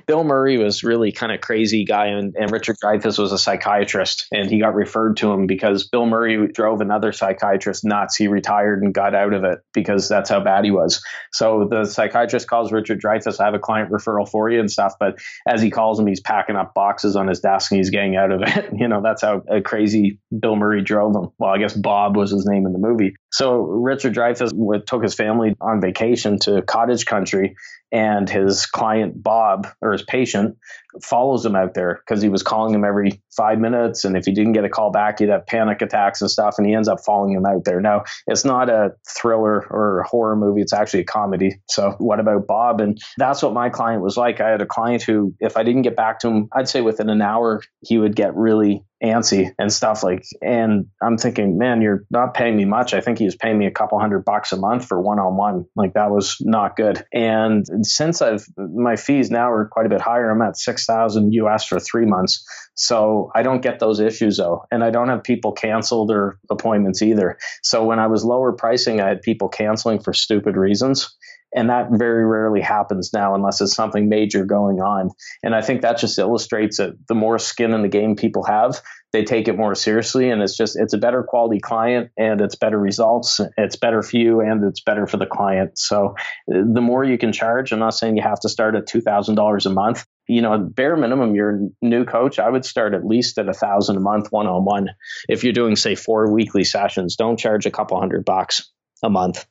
[0.06, 4.28] Bill Murray was really kind of crazy guy, and, and Richard Dreyfuss was a psychiatrist,
[4.32, 8.16] and he got referred to him because Bill Murray drove another psychiatrist nuts.
[8.16, 11.04] He retired and got out of it because that's how bad he was.
[11.32, 14.96] So the psychiatrist calls Richard Dreyfuss, "I have a client referral for you and stuff,"
[15.00, 15.18] but
[15.48, 18.32] as he calls him, he's packing up boxes on his desk and he's getting out
[18.32, 18.70] of it.
[18.78, 21.30] you know, that's how uh, crazy Bill Murray drove him.
[21.38, 23.16] Well, I guess Bob was his name in the movie.
[23.32, 27.56] So Richard Dreyfuss took his family on vacation to cottage country
[27.92, 30.58] and his client Bob or his patient
[31.04, 34.34] follows him out there because he was calling him every five minutes, and if he
[34.34, 37.00] didn't get a call back, he'd have panic attacks and stuff, and he ends up
[37.06, 37.82] following him out there.
[37.82, 41.60] Now, it's not a thriller or a horror movie; it's actually a comedy.
[41.70, 42.82] So, what about Bob?
[42.82, 44.42] And that's what my client was like.
[44.42, 47.10] I had a client who, if I didn't get back to him, I'd say within
[47.10, 52.04] an hour, he would get really antsy and stuff like and i'm thinking man you're
[52.12, 54.58] not paying me much i think he was paying me a couple hundred bucks a
[54.58, 59.70] month for one-on-one like that was not good and since i've my fees now are
[59.72, 62.44] quite a bit higher i'm at 6000 us for three months
[62.76, 67.02] so i don't get those issues though and i don't have people cancel their appointments
[67.02, 71.16] either so when i was lower pricing i had people canceling for stupid reasons
[71.54, 75.10] and that very rarely happens now unless it's something major going on.
[75.44, 78.82] And I think that just illustrates that The more skin in the game people have,
[79.14, 80.30] they take it more seriously.
[80.30, 83.42] And it's just, it's a better quality client and it's better results.
[83.58, 85.78] It's better for you and it's better for the client.
[85.78, 86.16] So
[86.54, 89.66] uh, the more you can charge, I'm not saying you have to start at $2,000
[89.66, 90.06] a month.
[90.30, 92.40] You know, bare minimum, you're new coach.
[92.40, 94.90] I would start at least at a thousand a month, one on one.
[95.28, 98.72] If you're doing, say, four weekly sessions, don't charge a couple hundred bucks
[99.04, 99.46] a month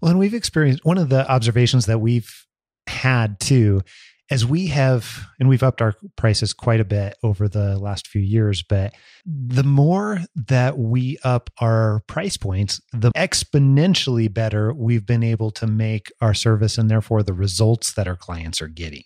[0.00, 2.46] well, and we've experienced one of the observations that we've
[2.86, 3.82] had too,
[4.30, 8.20] as we have, and we've upped our prices quite a bit over the last few
[8.20, 8.94] years, but
[9.24, 15.66] the more that we up our price points, the exponentially better we've been able to
[15.66, 19.04] make our service and therefore the results that our clients are getting.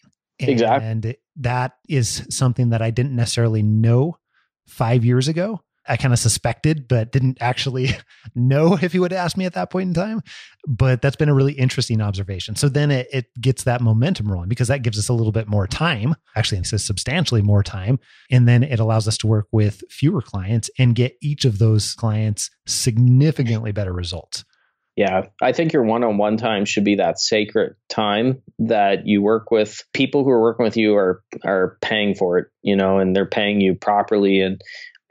[0.49, 0.89] Exactly.
[0.89, 4.19] And that is something that I didn't necessarily know
[4.67, 5.61] five years ago
[5.91, 7.91] I kind of suspected, but didn't actually
[8.35, 10.23] know if he would ask me at that point in time.
[10.67, 12.55] But that's been a really interesting observation.
[12.55, 15.49] So then it, it gets that momentum rolling because that gives us a little bit
[15.49, 16.15] more time.
[16.37, 17.99] Actually, it says substantially more time.
[18.31, 21.95] And then it allows us to work with fewer clients and get each of those
[21.95, 24.45] clients significantly better results.
[25.01, 29.23] Yeah, I think your one on one time should be that sacred time that you
[29.23, 32.99] work with people who are working with you are are paying for it, you know,
[32.99, 34.43] and they're paying you properly.
[34.43, 34.61] And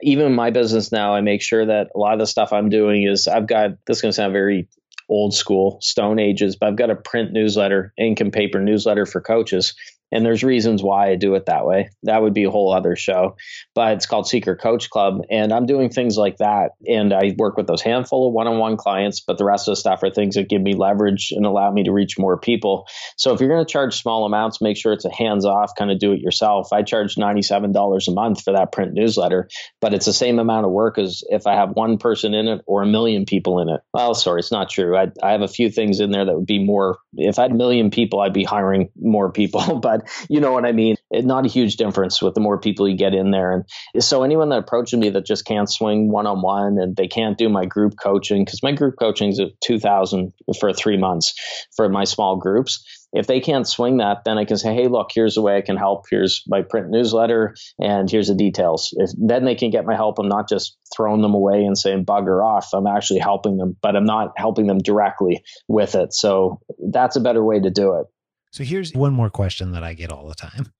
[0.00, 2.68] even in my business now, I make sure that a lot of the stuff I'm
[2.68, 4.68] doing is I've got this is going to sound very
[5.08, 9.20] old school, stone ages, but I've got a print newsletter, ink and paper newsletter for
[9.20, 9.74] coaches
[10.12, 11.90] and there's reasons why I do it that way.
[12.04, 13.36] That would be a whole other show.
[13.74, 15.22] But it's called Secret Coach Club.
[15.30, 16.72] And I'm doing things like that.
[16.86, 19.72] And I work with those handful of one on one clients, but the rest of
[19.72, 22.86] the stuff are things that give me leverage and allow me to reach more people.
[23.16, 25.90] So if you're going to charge small amounts, make sure it's a hands off kind
[25.90, 26.72] of do it yourself.
[26.72, 29.48] I charge $97 a month for that print newsletter,
[29.80, 32.62] but it's the same amount of work as if I have one person in it
[32.66, 33.80] or a million people in it.
[33.92, 34.96] Well, sorry, it's not true.
[34.96, 37.52] I, I have a few things in there that would be more, if I had
[37.52, 39.60] a million people, I'd be hiring more people.
[39.80, 40.96] But you know what I mean?
[41.10, 43.52] It, not a huge difference with the more people you get in there.
[43.52, 47.08] And so anyone that approaches me that just can't swing one on one and they
[47.08, 51.34] can't do my group coaching, because my group coaching is at 2000 for three months
[51.74, 52.84] for my small groups.
[53.12, 55.62] If they can't swing that, then I can say, hey, look, here's the way I
[55.62, 56.04] can help.
[56.08, 58.94] Here's my print newsletter, and here's the details.
[58.96, 60.20] If, then they can get my help.
[60.20, 62.68] I'm not just throwing them away and saying bugger off.
[62.72, 66.14] I'm actually helping them, but I'm not helping them directly with it.
[66.14, 68.06] So that's a better way to do it.
[68.52, 70.72] So here's one more question that I get all the time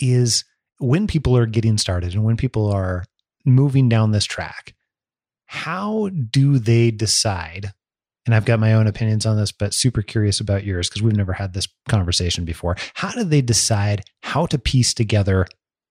[0.00, 0.44] is
[0.78, 3.04] when people are getting started and when people are
[3.44, 4.74] moving down this track,
[5.46, 7.72] how do they decide?
[8.26, 11.16] And I've got my own opinions on this, but super curious about yours because we've
[11.16, 12.76] never had this conversation before.
[12.94, 15.46] How do they decide how to piece together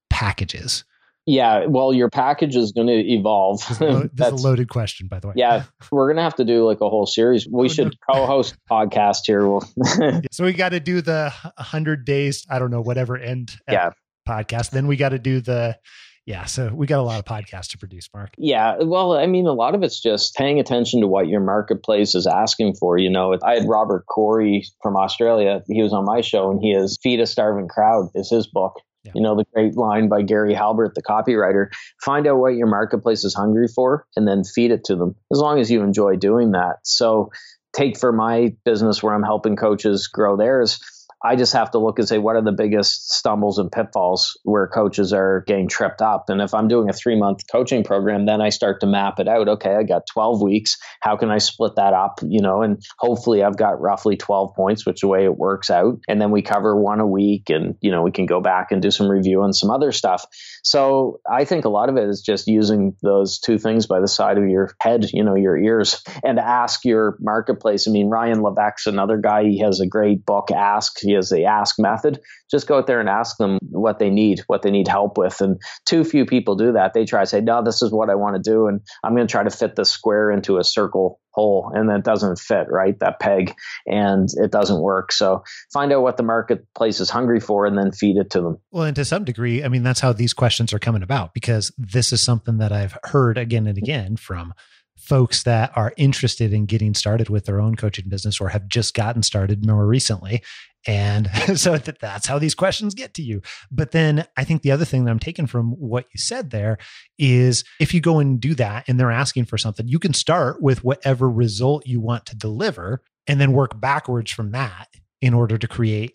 [0.10, 0.84] packages?
[1.28, 3.62] Yeah, well, your package is going to evolve.
[4.14, 5.34] That's a loaded question, by the way.
[5.36, 7.46] Yeah, we're going to have to do like a whole series.
[7.52, 8.14] We oh, should no.
[8.14, 9.46] co-host podcast here.
[9.46, 9.62] We'll
[10.32, 12.46] so we got to do the hundred days.
[12.50, 13.52] I don't know whatever end.
[13.68, 13.90] Uh, yeah.
[14.28, 14.72] Podcast.
[14.72, 15.78] Then we got to do the.
[16.26, 18.34] Yeah, so we got a lot of podcasts to produce, Mark.
[18.38, 22.16] Yeah, well, I mean, a lot of it's just paying attention to what your marketplace
[22.16, 22.98] is asking for.
[22.98, 25.62] You know, I had Robert Coorey from Australia.
[25.68, 28.82] He was on my show, and he is "Feed a Starving Crowd" is his book
[29.14, 31.68] You know, the great line by Gary Halbert, the copywriter
[32.04, 35.40] find out what your marketplace is hungry for and then feed it to them, as
[35.40, 36.78] long as you enjoy doing that.
[36.84, 37.32] So,
[37.74, 40.80] take for my business where I'm helping coaches grow theirs
[41.28, 44.68] I just have to look and say, what are the biggest stumbles and pitfalls where
[44.68, 46.30] coaches are getting tripped up?
[46.30, 49.28] And if I'm doing a three month coaching program, then I start to map it
[49.28, 49.50] out.
[49.50, 50.78] Okay, I got 12 weeks.
[51.02, 52.20] How can I split that up?
[52.24, 56.00] You know, and hopefully I've got roughly 12 points, which the way it works out.
[56.08, 58.82] And then we cover one a week and, you know, we can go back and
[58.82, 60.26] do some review on some other stuff.
[60.64, 64.08] So I think a lot of it is just using those two things by the
[64.08, 67.86] side of your head, you know, your ears, and ask your marketplace.
[67.86, 69.44] I mean, Ryan Levesque's another guy.
[69.44, 72.20] He has a great book, Ask he has the ask method.
[72.50, 75.42] Just go out there and ask them what they need, what they need help with.
[75.42, 76.94] And too few people do that.
[76.94, 78.68] They try to say, no, this is what I want to do.
[78.68, 81.72] And I'm going to try to fit the square into a circle hole.
[81.74, 82.98] And that doesn't fit, right?
[83.00, 83.54] That peg.
[83.86, 85.12] And it doesn't work.
[85.12, 88.58] So find out what the marketplace is hungry for and then feed it to them.
[88.72, 91.72] Well, and to some degree, I mean, that's how these questions are coming about because
[91.78, 94.54] this is something that I've heard again and again from
[94.98, 98.94] folks that are interested in getting started with their own coaching business or have just
[98.94, 100.42] gotten started more recently.
[100.88, 103.42] And so that, that's how these questions get to you.
[103.70, 106.78] But then I think the other thing that I'm taking from what you said there
[107.20, 110.62] is if you go and do that and they're asking for something, you can start
[110.62, 114.88] with whatever result you want to deliver and then work backwards from that
[115.22, 116.14] in order to create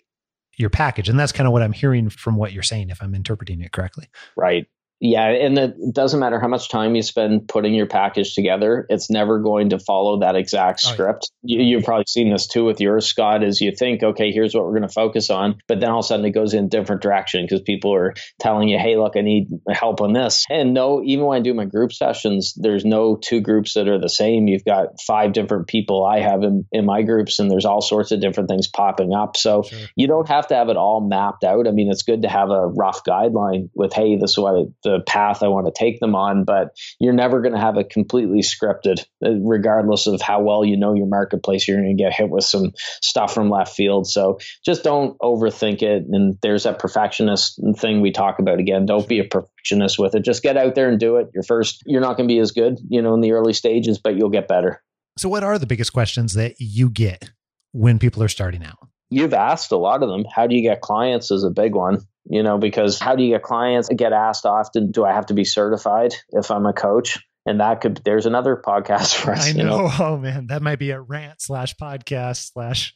[0.56, 1.08] your package.
[1.08, 3.72] And that's kind of what I'm hearing from what you're saying, if I'm interpreting it
[3.72, 4.08] correctly.
[4.36, 4.66] Right.
[5.04, 9.10] Yeah, and it doesn't matter how much time you spend putting your package together, it's
[9.10, 11.28] never going to follow that exact script.
[11.28, 11.60] Oh, yeah.
[11.60, 14.64] you, have probably seen this too with yours, Scott, is you think, okay, here's what
[14.64, 16.68] we're going to focus on, but then all of a sudden it goes in a
[16.68, 20.44] different direction because people are telling you, hey, look, I need help on this.
[20.48, 23.98] And no, even when I do my group sessions, there's no two groups that are
[23.98, 24.46] the same.
[24.46, 28.12] You've got five different people I have in, in my groups, and there's all sorts
[28.12, 29.36] of different things popping up.
[29.36, 29.80] So sure.
[29.96, 31.66] you don't have to have it all mapped out.
[31.66, 34.91] I mean, it's good to have a rough guideline with, hey, this is what the
[34.92, 37.90] the path I want to take them on, but you're never going to have it
[37.90, 41.66] completely scripted, uh, regardless of how well you know your marketplace.
[41.66, 42.72] You're going to get hit with some
[43.02, 44.06] stuff from left field.
[44.06, 46.04] So just don't overthink it.
[46.10, 48.86] And there's that perfectionist thing we talk about again.
[48.86, 50.24] Don't be a perfectionist with it.
[50.24, 51.30] Just get out there and do it.
[51.34, 53.98] You're first, you're not going to be as good, you know, in the early stages,
[53.98, 54.82] but you'll get better.
[55.18, 57.32] So, what are the biggest questions that you get
[57.72, 58.78] when people are starting out?
[59.10, 60.24] You've asked a lot of them.
[60.34, 63.34] How do you get clients is a big one you know, because how do you
[63.34, 63.88] get clients?
[63.90, 67.18] I get asked often, do I have to be certified if I'm a coach?
[67.46, 69.48] and that could there's another podcast for us.
[69.48, 69.58] I know.
[69.58, 69.90] You know?
[69.98, 72.94] Oh man, that might be a rant slash podcast slash.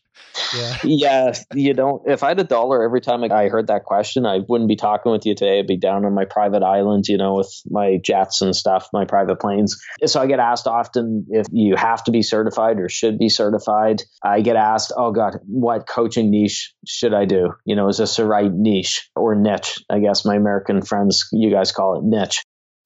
[0.54, 0.76] Yeah.
[0.84, 2.02] yeah, you don't.
[2.06, 5.12] If I had a dollar every time I heard that question, I wouldn't be talking
[5.12, 5.58] with you today.
[5.58, 9.04] I'd be down on my private island, you know, with my jets and stuff, my
[9.04, 9.80] private planes.
[10.04, 14.02] So I get asked often if you have to be certified or should be certified.
[14.22, 17.54] I get asked, oh God, what coaching niche should I do?
[17.64, 19.78] You know, is this the right niche or niche?
[19.90, 22.42] I guess my American friends, you guys call it niche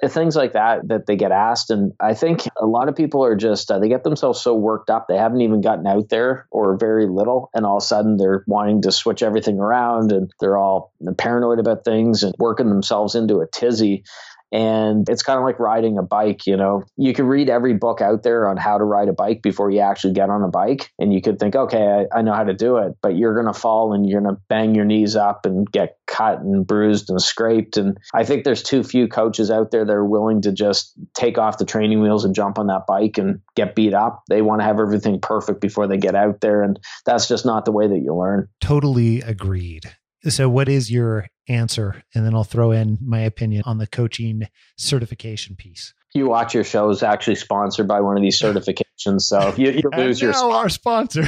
[0.08, 1.70] things like that that they get asked.
[1.70, 4.90] And i think a lot of people are just uh, they get themselves so worked
[4.90, 8.16] up they haven't even gotten out there or very little and all of a sudden
[8.16, 13.14] they're wanting to switch everything around and they're all paranoid about things and working themselves
[13.14, 14.04] into a tizzy
[14.52, 16.82] and it's kind of like riding a bike, you know.
[16.96, 19.80] You can read every book out there on how to ride a bike before you
[19.80, 20.90] actually get on a bike.
[20.98, 23.52] And you could think, okay, I, I know how to do it, but you're going
[23.52, 27.10] to fall and you're going to bang your knees up and get cut and bruised
[27.10, 27.76] and scraped.
[27.76, 31.38] And I think there's too few coaches out there that are willing to just take
[31.38, 34.22] off the training wheels and jump on that bike and get beat up.
[34.28, 36.62] They want to have everything perfect before they get out there.
[36.62, 38.48] And that's just not the way that you learn.
[38.60, 39.90] Totally agreed.
[40.28, 42.02] So, what is your answer?
[42.14, 44.42] And then I'll throw in my opinion on the coaching
[44.76, 45.94] certification piece.
[46.12, 49.22] You watch your shows actually sponsored by one of these certifications.
[49.22, 51.24] So if you, you lose your sponsor, our sponsor.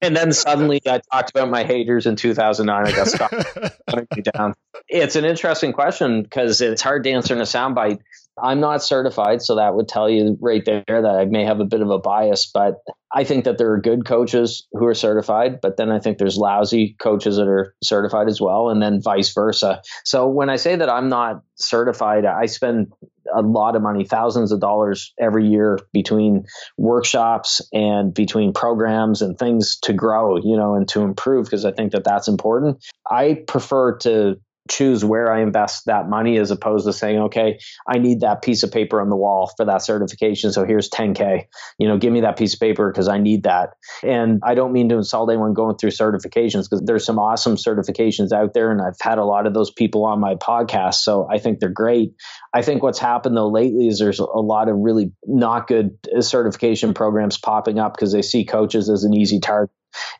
[0.00, 2.86] and then suddenly I talked about my haters in 2009.
[2.86, 3.32] I got stuck
[4.34, 4.54] down.
[4.88, 8.00] It's an interesting question because it's hard to answer in a soundbite.
[8.42, 11.64] I'm not certified, so that would tell you right there that I may have a
[11.64, 12.76] bit of a bias, but
[13.12, 16.36] I think that there are good coaches who are certified, but then I think there's
[16.36, 19.82] lousy coaches that are certified as well, and then vice versa.
[20.04, 22.92] So when I say that I'm not certified, I spend
[23.32, 26.44] a lot of money, thousands of dollars every year between
[26.76, 31.72] workshops and between programs and things to grow, you know, and to improve because I
[31.72, 32.84] think that that's important.
[33.08, 34.40] I prefer to
[34.70, 38.62] choose where I invest that money as opposed to saying, okay, I need that piece
[38.62, 40.52] of paper on the wall for that certification.
[40.52, 41.44] So here's 10K.
[41.78, 43.70] You know, give me that piece of paper because I need that.
[44.02, 48.32] And I don't mean to insult anyone going through certifications because there's some awesome certifications
[48.32, 48.70] out there.
[48.70, 50.94] And I've had a lot of those people on my podcast.
[50.94, 52.14] So I think they're great.
[52.54, 56.22] I think what's happened though lately is there's a lot of really not good uh,
[56.22, 59.70] certification programs popping up because they see coaches as an easy target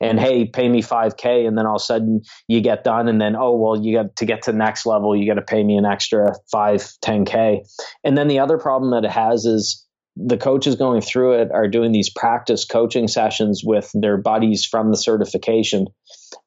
[0.01, 1.47] and hey, pay me 5K.
[1.47, 3.09] And then all of a sudden you get done.
[3.09, 5.43] And then, oh, well, you got to get to the next level, you got to
[5.43, 7.61] pay me an extra 5, 10K.
[8.03, 9.85] And then the other problem that it has is
[10.17, 14.91] the coaches going through it are doing these practice coaching sessions with their buddies from
[14.91, 15.87] the certification.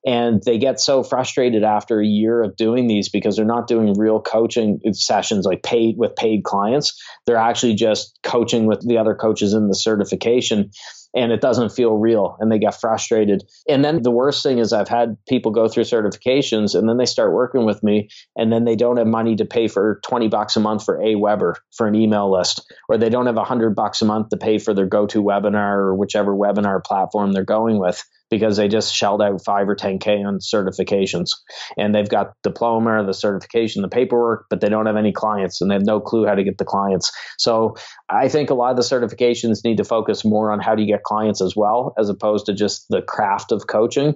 [0.05, 3.93] And they get so frustrated after a year of doing these because they're not doing
[3.97, 7.01] real coaching sessions like paid with paid clients.
[7.25, 10.71] They're actually just coaching with the other coaches in the certification
[11.17, 13.43] and it doesn't feel real and they get frustrated.
[13.67, 17.05] And then the worst thing is I've had people go through certifications and then they
[17.05, 20.55] start working with me and then they don't have money to pay for 20 bucks
[20.55, 24.01] a month for a AWeber for an email list or they don't have 100 bucks
[24.01, 28.57] a month to pay for their GoToWebinar or whichever webinar platform they're going with because
[28.57, 31.31] they just shelled out 5 or 10k on certifications.
[31.77, 35.69] And they've got diploma the certification the paperwork but they don't have any clients and
[35.69, 37.11] they have no clue how to get the clients.
[37.37, 37.75] So
[38.09, 40.87] i think a lot of the certifications need to focus more on how do you
[40.87, 44.15] get clients as well as opposed to just the craft of coaching.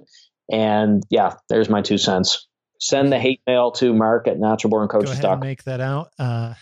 [0.50, 2.46] And yeah there's my two cents.
[2.80, 6.10] Send the hate mail to mark at naturalborncoaches.com Go ahead and make that out.
[6.18, 6.54] Uh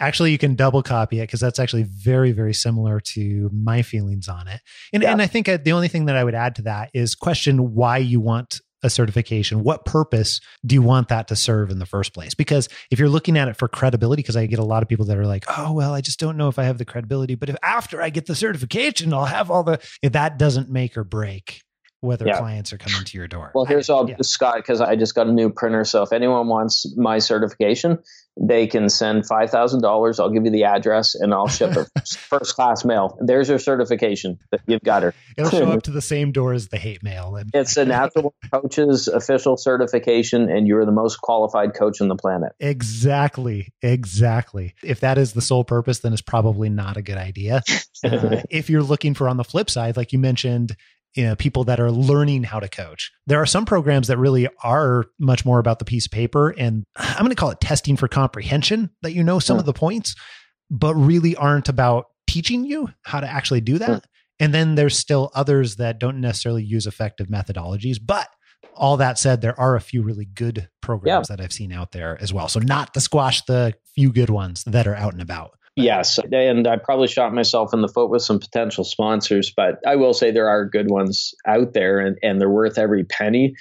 [0.00, 4.28] actually you can double copy it because that's actually very very similar to my feelings
[4.28, 4.60] on it
[4.92, 5.12] and, yeah.
[5.12, 7.74] and i think uh, the only thing that i would add to that is question
[7.74, 11.86] why you want a certification what purpose do you want that to serve in the
[11.86, 14.82] first place because if you're looking at it for credibility because i get a lot
[14.82, 16.84] of people that are like oh well i just don't know if i have the
[16.84, 20.96] credibility but if after i get the certification i'll have all the that doesn't make
[20.96, 21.62] or break
[22.00, 22.38] whether yeah.
[22.38, 23.50] clients are coming to your door.
[23.54, 24.16] Well, here's all yeah.
[24.22, 25.84] Scott because I just got a new printer.
[25.84, 27.98] So if anyone wants my certification,
[28.38, 30.20] they can send five thousand dollars.
[30.20, 33.18] I'll give you the address and I'll ship it first class mail.
[33.20, 34.38] There's your certification.
[34.50, 35.14] That you've got her.
[35.36, 37.38] It'll show up to the same door as the hate mail.
[37.54, 42.52] it's a natural coach's official certification, and you're the most qualified coach on the planet.
[42.60, 43.72] Exactly.
[43.82, 44.74] Exactly.
[44.82, 47.62] If that is the sole purpose, then it's probably not a good idea.
[48.04, 50.76] Uh, if you're looking for on the flip side, like you mentioned,
[51.16, 53.10] you know, people that are learning how to coach.
[53.26, 56.84] There are some programs that really are much more about the piece of paper and
[56.94, 60.14] I'm going to call it testing for comprehension that you know some of the points,
[60.70, 64.04] but really aren't about teaching you how to actually do that.
[64.38, 68.28] And then there's still others that don't necessarily use effective methodologies, but
[68.74, 71.36] all that said, there are a few really good programs yeah.
[71.36, 72.48] that I've seen out there as well.
[72.48, 75.52] So not to squash the few good ones that are out and about.
[75.76, 79.96] Yes, and I probably shot myself in the foot with some potential sponsors, but I
[79.96, 83.54] will say there are good ones out there, and, and they're worth every penny.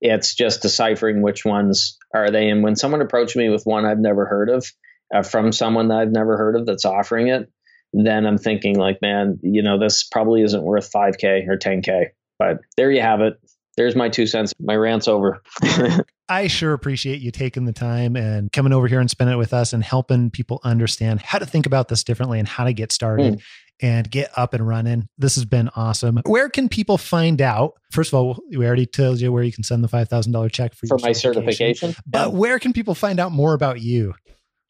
[0.00, 2.48] It's just deciphering which ones are they.
[2.48, 4.66] And when someone approached me with one I've never heard of,
[5.14, 7.48] uh, from someone that I've never heard of that's offering it,
[7.92, 12.06] then I'm thinking like, man, you know, this probably isn't worth 5K or 10K.
[12.38, 13.34] But there you have it.
[13.80, 14.52] There's my two cents.
[14.60, 15.42] My rant's over.
[16.28, 19.54] I sure appreciate you taking the time and coming over here and spending it with
[19.54, 22.92] us and helping people understand how to think about this differently and how to get
[22.92, 23.38] started.
[23.38, 23.42] Mm.
[23.82, 25.08] And get up and running.
[25.16, 26.20] This has been awesome.
[26.26, 27.80] Where can people find out?
[27.90, 30.50] First of all, we already told you where you can send the five thousand dollar
[30.50, 31.96] check for, for my certification.
[32.06, 34.12] But where can people find out more about you?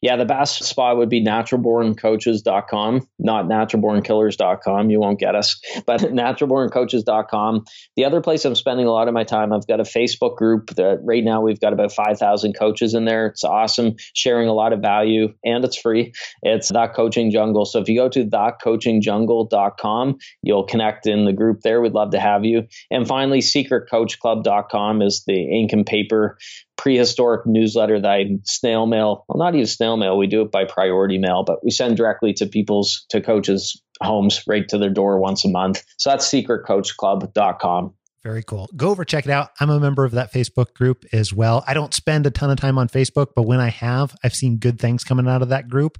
[0.01, 4.89] Yeah, the best spot would be naturalborncoaches.com, not naturalbornkillers.com.
[4.89, 7.65] You won't get us, but naturalborncoaches.com.
[7.95, 10.71] The other place I'm spending a lot of my time, I've got a Facebook group
[10.71, 13.27] that right now we've got about 5,000 coaches in there.
[13.27, 16.13] It's awesome, sharing a lot of value, and it's free.
[16.41, 17.65] It's That Coaching Jungle.
[17.65, 21.79] So if you go to thatcoachingjungle.com, you'll connect in the group there.
[21.79, 22.63] We'd love to have you.
[22.89, 26.37] And finally, secretcoachclub.com is the ink and paper
[26.81, 29.23] prehistoric newsletter that I snail mail.
[29.27, 30.17] Well, not even snail mail.
[30.17, 34.43] We do it by priority mail, but we send directly to people's to coaches' homes
[34.47, 35.83] right to their door once a month.
[35.97, 37.93] So that's secretcoachclub.com.
[38.23, 38.69] Very cool.
[38.75, 39.49] Go over, check it out.
[39.59, 41.63] I'm a member of that Facebook group as well.
[41.65, 44.57] I don't spend a ton of time on Facebook, but when I have, I've seen
[44.57, 45.97] good things coming out of that group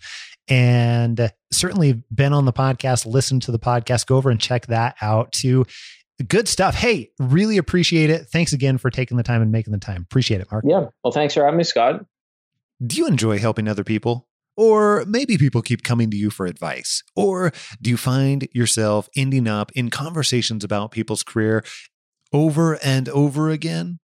[0.48, 4.06] and uh, certainly been on the podcast, listened to the podcast.
[4.06, 5.66] Go over and check that out too.
[6.28, 6.76] Good stuff.
[6.76, 8.28] Hey, really appreciate it.
[8.28, 10.04] Thanks again for taking the time and making the time.
[10.04, 10.64] Appreciate it, Mark.
[10.68, 10.88] Yeah.
[11.04, 12.06] Well, thanks for having me, Scott.
[12.86, 14.28] Do you enjoy helping other people?
[14.58, 17.04] Or maybe people keep coming to you for advice.
[17.16, 17.52] Or
[17.82, 21.64] do you find yourself ending up in conversations about people's career
[22.34, 24.00] over and over again?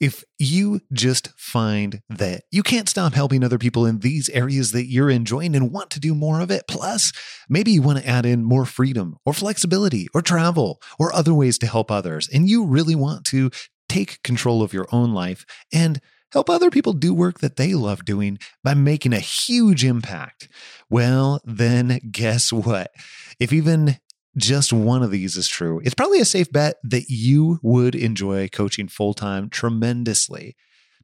[0.00, 4.86] if you just find that you can't stop helping other people in these areas that
[4.86, 7.12] you're enjoying and want to do more of it, plus
[7.48, 11.58] maybe you want to add in more freedom or flexibility or travel or other ways
[11.58, 13.50] to help others, and you really want to
[13.88, 16.00] take control of your own life and
[16.32, 20.48] help other people do work that they love doing by making a huge impact,
[20.88, 22.90] well, then guess what?
[23.38, 23.98] If even
[24.36, 28.48] just one of these is true, it's probably a safe bet that you would enjoy
[28.48, 30.56] coaching full time tremendously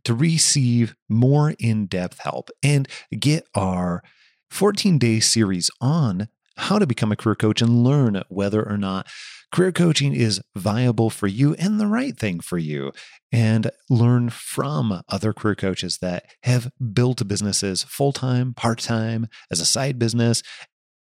[0.05, 4.03] to receive more in depth help and get our
[4.51, 9.07] 14 day series on how to become a career coach and learn whether or not
[9.53, 12.93] career coaching is viable for you and the right thing for you.
[13.33, 19.61] And learn from other career coaches that have built businesses full time, part time, as
[19.61, 20.43] a side business,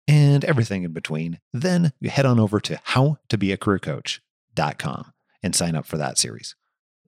[0.09, 5.97] and everything in between, then you head on over to howtobeacareercoach.com and sign up for
[5.99, 6.55] that series.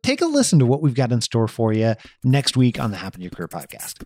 [0.03, 2.99] Take a listen to what we've got in store for you next week on the
[2.99, 4.05] Happen Your Career podcast.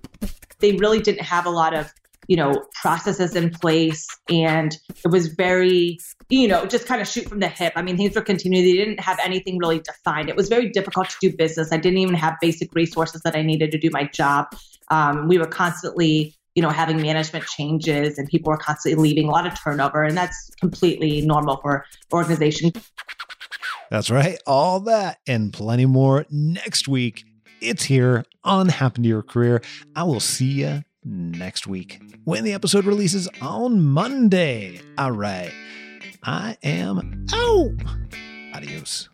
[0.60, 1.92] They really didn't have a lot of,
[2.30, 7.28] you know, processes in place and it was very, you know, just kind of shoot
[7.28, 7.72] from the hip.
[7.74, 8.64] I mean, things were continuing.
[8.64, 10.28] They didn't have anything really defined.
[10.28, 11.72] It was very difficult to do business.
[11.72, 14.46] I didn't even have basic resources that I needed to do my job.
[14.92, 19.30] Um, we were constantly you know, having management changes and people are constantly leaving, a
[19.30, 22.72] lot of turnover, and that's completely normal for organizations.
[23.90, 24.38] That's right.
[24.46, 27.24] All that and plenty more next week.
[27.60, 29.62] It's here on Happen to Your Career.
[29.94, 34.80] I will see you next week when the episode releases on Monday.
[34.98, 35.52] All right.
[36.22, 37.70] I am out.
[38.54, 39.08] Adios.